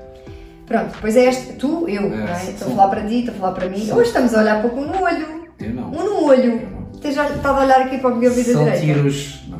Pronto, 0.66 0.92
depois 0.94 1.16
é 1.16 1.26
este, 1.26 1.52
tu, 1.54 1.86
eu, 1.88 2.08
não 2.08 2.26
é? 2.26 2.34
sim. 2.36 2.52
Estou 2.52 2.68
a 2.68 2.70
falar 2.76 2.88
para 2.88 3.06
ti, 3.06 3.18
estou 3.20 3.34
a 3.34 3.38
falar 3.38 3.52
para 3.52 3.68
mim. 3.68 3.90
Hoje 3.92 4.08
estamos 4.08 4.34
a 4.34 4.40
olhar 4.40 4.62
pouco 4.62 4.80
um 4.80 4.86
no 4.86 5.02
olho. 5.02 5.44
Eu 5.60 5.70
não. 5.74 5.90
Um 5.90 6.04
no 6.04 6.24
olho. 6.24 6.60
Tens 7.02 7.14
já 7.14 7.28
estado 7.28 7.58
a 7.60 7.64
olhar 7.64 7.82
aqui 7.82 7.98
para 7.98 8.10
o 8.10 8.16
meu 8.16 8.32
vida 8.32 8.52
São 8.52 8.64
direita. 8.64 8.84
tiros. 8.86 9.40
Não. 9.48 9.58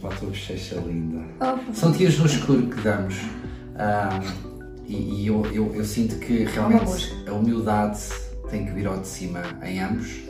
Para 0.00 0.14
a 0.14 0.18
tua 0.18 0.28
bochecha 0.30 0.76
linda. 0.76 1.22
Oh, 1.40 1.72
São 1.74 1.92
tiros 1.92 2.18
no 2.18 2.26
escuro 2.26 2.62
que 2.66 2.80
damos. 2.80 3.14
Ah, 3.76 4.20
e 4.86 5.22
e 5.22 5.26
eu, 5.26 5.44
eu, 5.52 5.74
eu 5.74 5.84
sinto 5.84 6.16
que 6.16 6.44
realmente 6.44 6.84
mosca. 6.84 7.14
a 7.30 7.32
humildade 7.34 7.98
tem 8.50 8.64
que 8.64 8.72
vir 8.72 8.86
ao 8.86 8.96
de 8.98 9.06
cima 9.08 9.42
em 9.62 9.80
ambos. 9.80 10.20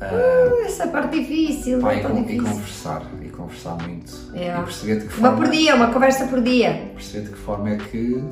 Ah, 0.00 0.62
essa 0.66 0.86
parte 0.88 1.18
difícil, 1.20 1.80
pá, 1.80 1.92
é 1.94 2.00
e, 2.00 2.02
con- 2.02 2.18
e 2.18 2.22
difícil. 2.22 2.42
conversar. 2.44 3.02
E 3.22 3.28
conversar 3.28 3.76
muito. 3.86 4.12
É. 4.34 4.48
E 4.58 4.62
perceber 4.62 5.00
de 5.00 5.06
que 5.08 5.18
Uma 5.18 5.30
forma. 5.30 5.44
por 5.44 5.50
dia, 5.50 5.74
uma 5.74 5.92
conversa 5.92 6.26
por 6.26 6.40
dia. 6.42 6.90
perceber 6.94 7.24
de 7.26 7.30
que 7.32 7.38
forma 7.38 7.70
é 7.70 7.76
que 7.76 8.22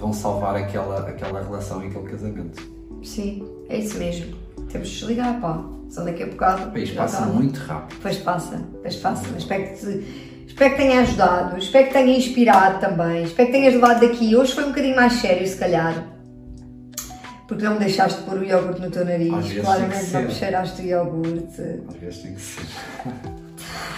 vão 0.00 0.12
salvar 0.12 0.56
aquela, 0.56 1.08
aquela 1.08 1.42
relação 1.42 1.82
e 1.82 1.86
aquele 1.88 2.08
casamento. 2.08 2.62
Sim, 3.02 3.46
é 3.68 3.78
isso 3.78 3.98
mesmo. 3.98 4.34
Temos 4.70 4.88
de 4.88 4.98
desligar, 4.98 5.40
pá. 5.40 5.62
Só 5.90 6.02
daqui 6.02 6.24
a 6.24 6.26
bocado. 6.26 6.78
Já 6.84 7.02
passa 7.02 7.18
está. 7.22 7.26
muito 7.32 7.58
rápido. 7.60 7.98
Pois 8.02 8.16
passa, 8.18 8.60
pois 8.82 8.96
passa. 8.96 9.26
Espero 9.38 9.62
que, 9.64 9.74
te, 9.76 10.44
espero 10.48 10.70
que 10.72 10.76
tenha 10.76 11.00
ajudado, 11.02 11.56
espero 11.58 11.86
que 11.86 11.92
tenha 11.92 12.16
inspirado 12.18 12.80
também, 12.80 13.22
espero 13.22 13.46
que 13.46 13.52
tenhas 13.52 13.74
levado 13.74 14.00
daqui. 14.00 14.34
Hoje 14.34 14.52
foi 14.54 14.64
um 14.64 14.68
bocadinho 14.68 14.96
mais 14.96 15.12
sério, 15.14 15.46
se 15.46 15.56
calhar. 15.56 16.13
Porque 17.46 17.62
não 17.64 17.74
me 17.74 17.78
deixaste 17.80 18.22
pôr 18.22 18.38
o 18.38 18.44
iogurte 18.44 18.80
no 18.80 18.90
teu 18.90 19.02
Às 19.02 19.08
nariz. 19.08 19.48
tem 19.48 19.60
Claramente 19.60 20.10
não 20.12 20.22
me 20.22 20.30
cheiraste 20.30 20.82
o 20.82 20.84
iogurte. 20.84 21.62
Às 21.88 21.96
vezes 21.96 22.22
tem 22.22 22.34
que 22.34 22.40
ser. 22.40 22.62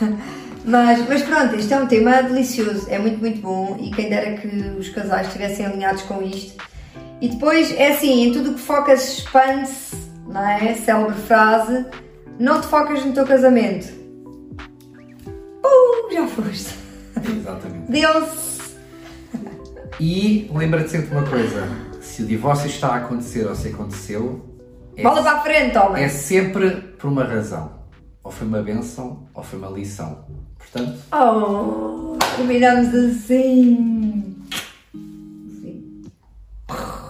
Mas, 0.66 1.08
mas 1.08 1.22
pronto, 1.22 1.54
isto 1.54 1.72
é 1.72 1.78
um 1.78 1.86
tema 1.86 2.22
delicioso, 2.22 2.90
é 2.90 2.98
muito, 2.98 3.20
muito 3.20 3.40
bom 3.40 3.78
e 3.80 3.92
quem 3.92 4.10
dera 4.10 4.36
que 4.36 4.48
os 4.76 4.88
casais 4.88 5.28
estivessem 5.28 5.64
alinhados 5.64 6.02
com 6.02 6.20
isto. 6.20 6.60
E 7.20 7.28
depois, 7.28 7.70
é 7.78 7.92
assim, 7.92 8.24
em 8.24 8.32
tudo 8.32 8.50
o 8.50 8.54
que 8.54 8.60
focas 8.60 9.18
expande-se, 9.18 9.94
não 10.26 10.44
é? 10.44 10.74
Célebre 10.74 11.14
frase, 11.14 11.86
não 12.36 12.60
te 12.60 12.66
focas 12.66 13.04
no 13.04 13.12
teu 13.12 13.24
casamento. 13.24 13.86
Uh, 15.64 16.12
já 16.12 16.26
foste. 16.26 16.74
Exatamente. 17.16 17.90
Deus! 17.92 18.56
E 20.00 20.50
lembra-te 20.52 20.90
sempre 20.90 21.16
uma 21.16 21.26
coisa: 21.26 21.62
se 22.16 22.22
o 22.22 22.26
divórcio 22.26 22.66
está 22.66 22.88
a 22.88 22.96
acontecer 22.96 23.46
ou 23.46 23.54
se 23.54 23.68
aconteceu, 23.68 24.42
é, 24.96 25.02
Bola 25.02 25.22
para 25.22 25.32
a 25.32 25.40
frente, 25.42 25.76
homem! 25.76 26.02
é 26.02 26.08
sempre 26.08 26.70
por 26.98 27.08
uma 27.08 27.24
razão. 27.24 27.72
Ou 28.24 28.32
foi 28.32 28.46
uma 28.46 28.62
benção 28.62 29.28
ou 29.34 29.42
foi 29.42 29.58
uma 29.58 29.68
lição. 29.68 30.24
Portanto, 30.58 30.98
Oh, 31.12 32.16
terminamos 32.36 32.88
assim. 32.94 34.34
Sim. 35.60 36.04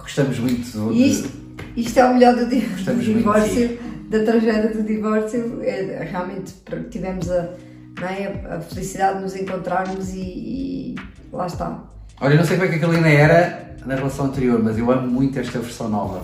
gostamos 0.01 0.39
muito 0.39 0.65
de. 0.93 1.01
isto, 1.07 1.29
isto 1.77 1.97
é 1.99 2.05
o 2.05 2.13
melhor 2.13 2.35
do, 2.35 2.45
di- 2.47 2.59
do 2.59 2.95
divórcio, 3.01 3.79
da 4.09 4.23
tragédia 4.25 4.69
do 4.73 4.83
divórcio. 4.83 5.61
É, 5.63 6.03
realmente 6.11 6.53
tivemos 6.91 7.31
a, 7.31 7.53
é, 8.01 8.45
a 8.57 8.59
felicidade 8.59 9.17
de 9.19 9.23
nos 9.23 9.35
encontrarmos 9.37 10.09
e, 10.13 10.19
e 10.19 10.95
lá 11.31 11.47
está. 11.47 11.81
Olha, 12.19 12.33
eu 12.33 12.37
não 12.39 12.45
sei 12.45 12.57
como 12.57 12.67
é 12.67 12.71
que 12.71 12.75
a 12.75 12.79
Carolina 12.79 13.07
era 13.09 13.66
na 13.87 13.95
relação 13.95 14.25
anterior, 14.25 14.61
mas 14.61 14.77
eu 14.77 14.91
amo 14.91 15.07
muito 15.07 15.39
esta 15.39 15.59
versão 15.59 15.89
nova. 15.89 16.21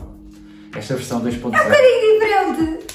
Esta 0.76 0.96
versão 0.96 1.22
2.0 1.22 1.34
É 1.34 1.48
um 1.48 1.52
bocadinho 1.52 2.20
diferente! 2.20 2.86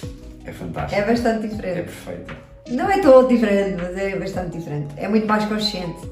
é 0.45 0.53
fantástica. 0.53 1.01
É 1.03 1.07
bastante 1.07 1.47
É 1.47 1.49
diferente. 1.49 1.75
perfeita. 1.85 2.37
Não 2.71 2.91
é 2.91 2.99
todo 3.01 3.29
diferente, 3.29 3.77
mas 3.83 3.97
é 3.97 4.17
bastante 4.17 4.59
diferente. 4.59 4.95
É 4.97 5.09
muito 5.09 5.27
mais 5.27 5.45
consciente. 5.47 6.07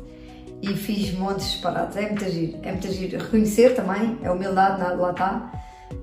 E 0.62 0.69
fiz 0.75 1.12
montes 1.12 1.53
separados. 1.53 1.97
É 1.97 2.03
muito 2.09 2.25
giro. 2.31 2.59
É 2.62 2.73
muito 2.73 2.88
giro. 2.90 3.19
Reconhecer 3.19 3.75
também, 3.75 4.16
é 4.23 4.31
humildade, 4.31 4.81
nada 4.81 4.95
lá 4.95 5.11
está, 5.11 5.53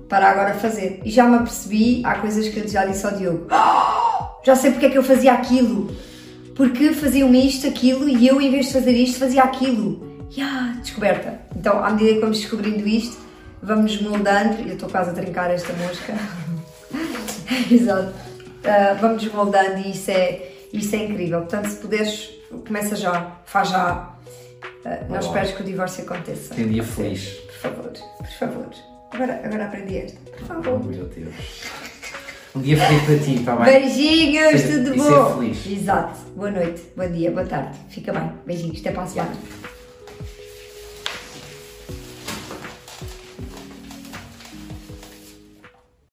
para 0.08 0.30
agora 0.30 0.54
fazer. 0.54 1.00
E 1.04 1.10
já 1.10 1.26
me 1.26 1.36
apercebi, 1.36 2.02
há 2.04 2.14
coisas 2.16 2.48
que 2.48 2.60
eu 2.60 2.68
já 2.68 2.84
disse 2.86 3.04
ao 3.04 3.12
Diogo. 3.16 3.46
"Ah, 3.50 4.30
já 4.44 4.54
sei 4.54 4.70
porque 4.70 4.86
é 4.86 4.90
que 4.90 4.98
eu 4.98 5.02
fazia 5.02 5.32
aquilo. 5.32 5.90
Porque 6.54 6.92
faziam-me 6.92 7.44
isto, 7.48 7.66
aquilo, 7.66 8.08
e 8.08 8.28
eu, 8.28 8.40
em 8.40 8.48
vez 8.52 8.66
de 8.66 8.72
fazer 8.74 8.92
isto, 8.92 9.18
fazia 9.18 9.42
aquilo. 9.42 10.13
E 10.30 10.40
ah, 10.42 10.74
descoberta. 10.80 11.40
Então, 11.56 11.82
à 11.84 11.90
medida 11.90 12.14
que 12.14 12.20
vamos 12.20 12.38
descobrindo 12.40 12.86
isto, 12.86 13.16
vamos 13.62 14.00
moldando. 14.00 14.62
Eu 14.62 14.74
estou 14.74 14.88
quase 14.88 15.10
a 15.10 15.12
trincar 15.12 15.50
esta 15.50 15.72
mosca. 15.74 16.14
Exato. 17.70 18.08
Uh, 18.64 18.98
vamos 19.00 19.24
moldando 19.32 19.78
e 19.80 19.90
isso 19.92 20.10
é, 20.10 20.48
isso 20.72 20.94
é 20.96 21.04
incrível. 21.04 21.40
Portanto, 21.40 21.66
se 21.68 21.76
puderes, 21.76 22.30
começa 22.66 22.96
já, 22.96 23.38
faz 23.44 23.68
já. 23.68 24.10
Uh, 24.84 25.12
não 25.12 25.20
esperes 25.20 25.52
que 25.52 25.62
o 25.62 25.64
divórcio 25.64 26.04
aconteça. 26.04 26.54
Tem 26.54 26.64
um 26.66 26.68
dia 26.68 26.82
feliz. 26.84 27.28
Por 27.28 27.54
favor, 27.70 27.92
por 27.92 28.26
favor. 28.38 28.66
Agora, 29.12 29.40
agora 29.44 29.64
aprendi 29.66 29.98
esta. 29.98 30.18
Por 30.18 30.42
Oh, 30.42 30.46
favor. 30.62 30.84
meu 30.84 31.04
Deus. 31.06 31.34
Um 32.56 32.60
dia 32.60 32.76
feliz 32.78 33.02
para 33.04 33.18
ti, 33.18 33.34
está 33.36 33.56
bem? 33.56 33.64
Beijinhos, 33.64 34.60
Ser- 34.60 34.84
tudo 34.84 34.96
bom. 34.96 35.34
feliz. 35.38 35.66
Exato. 35.66 36.18
Boa 36.36 36.50
noite, 36.50 36.82
bom 36.96 37.08
dia, 37.08 37.30
boa 37.30 37.44
tarde. 37.46 37.76
Fica 37.88 38.12
bem. 38.12 38.30
Beijinhos, 38.46 38.80
até 38.80 38.92
para 38.92 39.02
a 39.02 39.06
semana. 39.06 39.32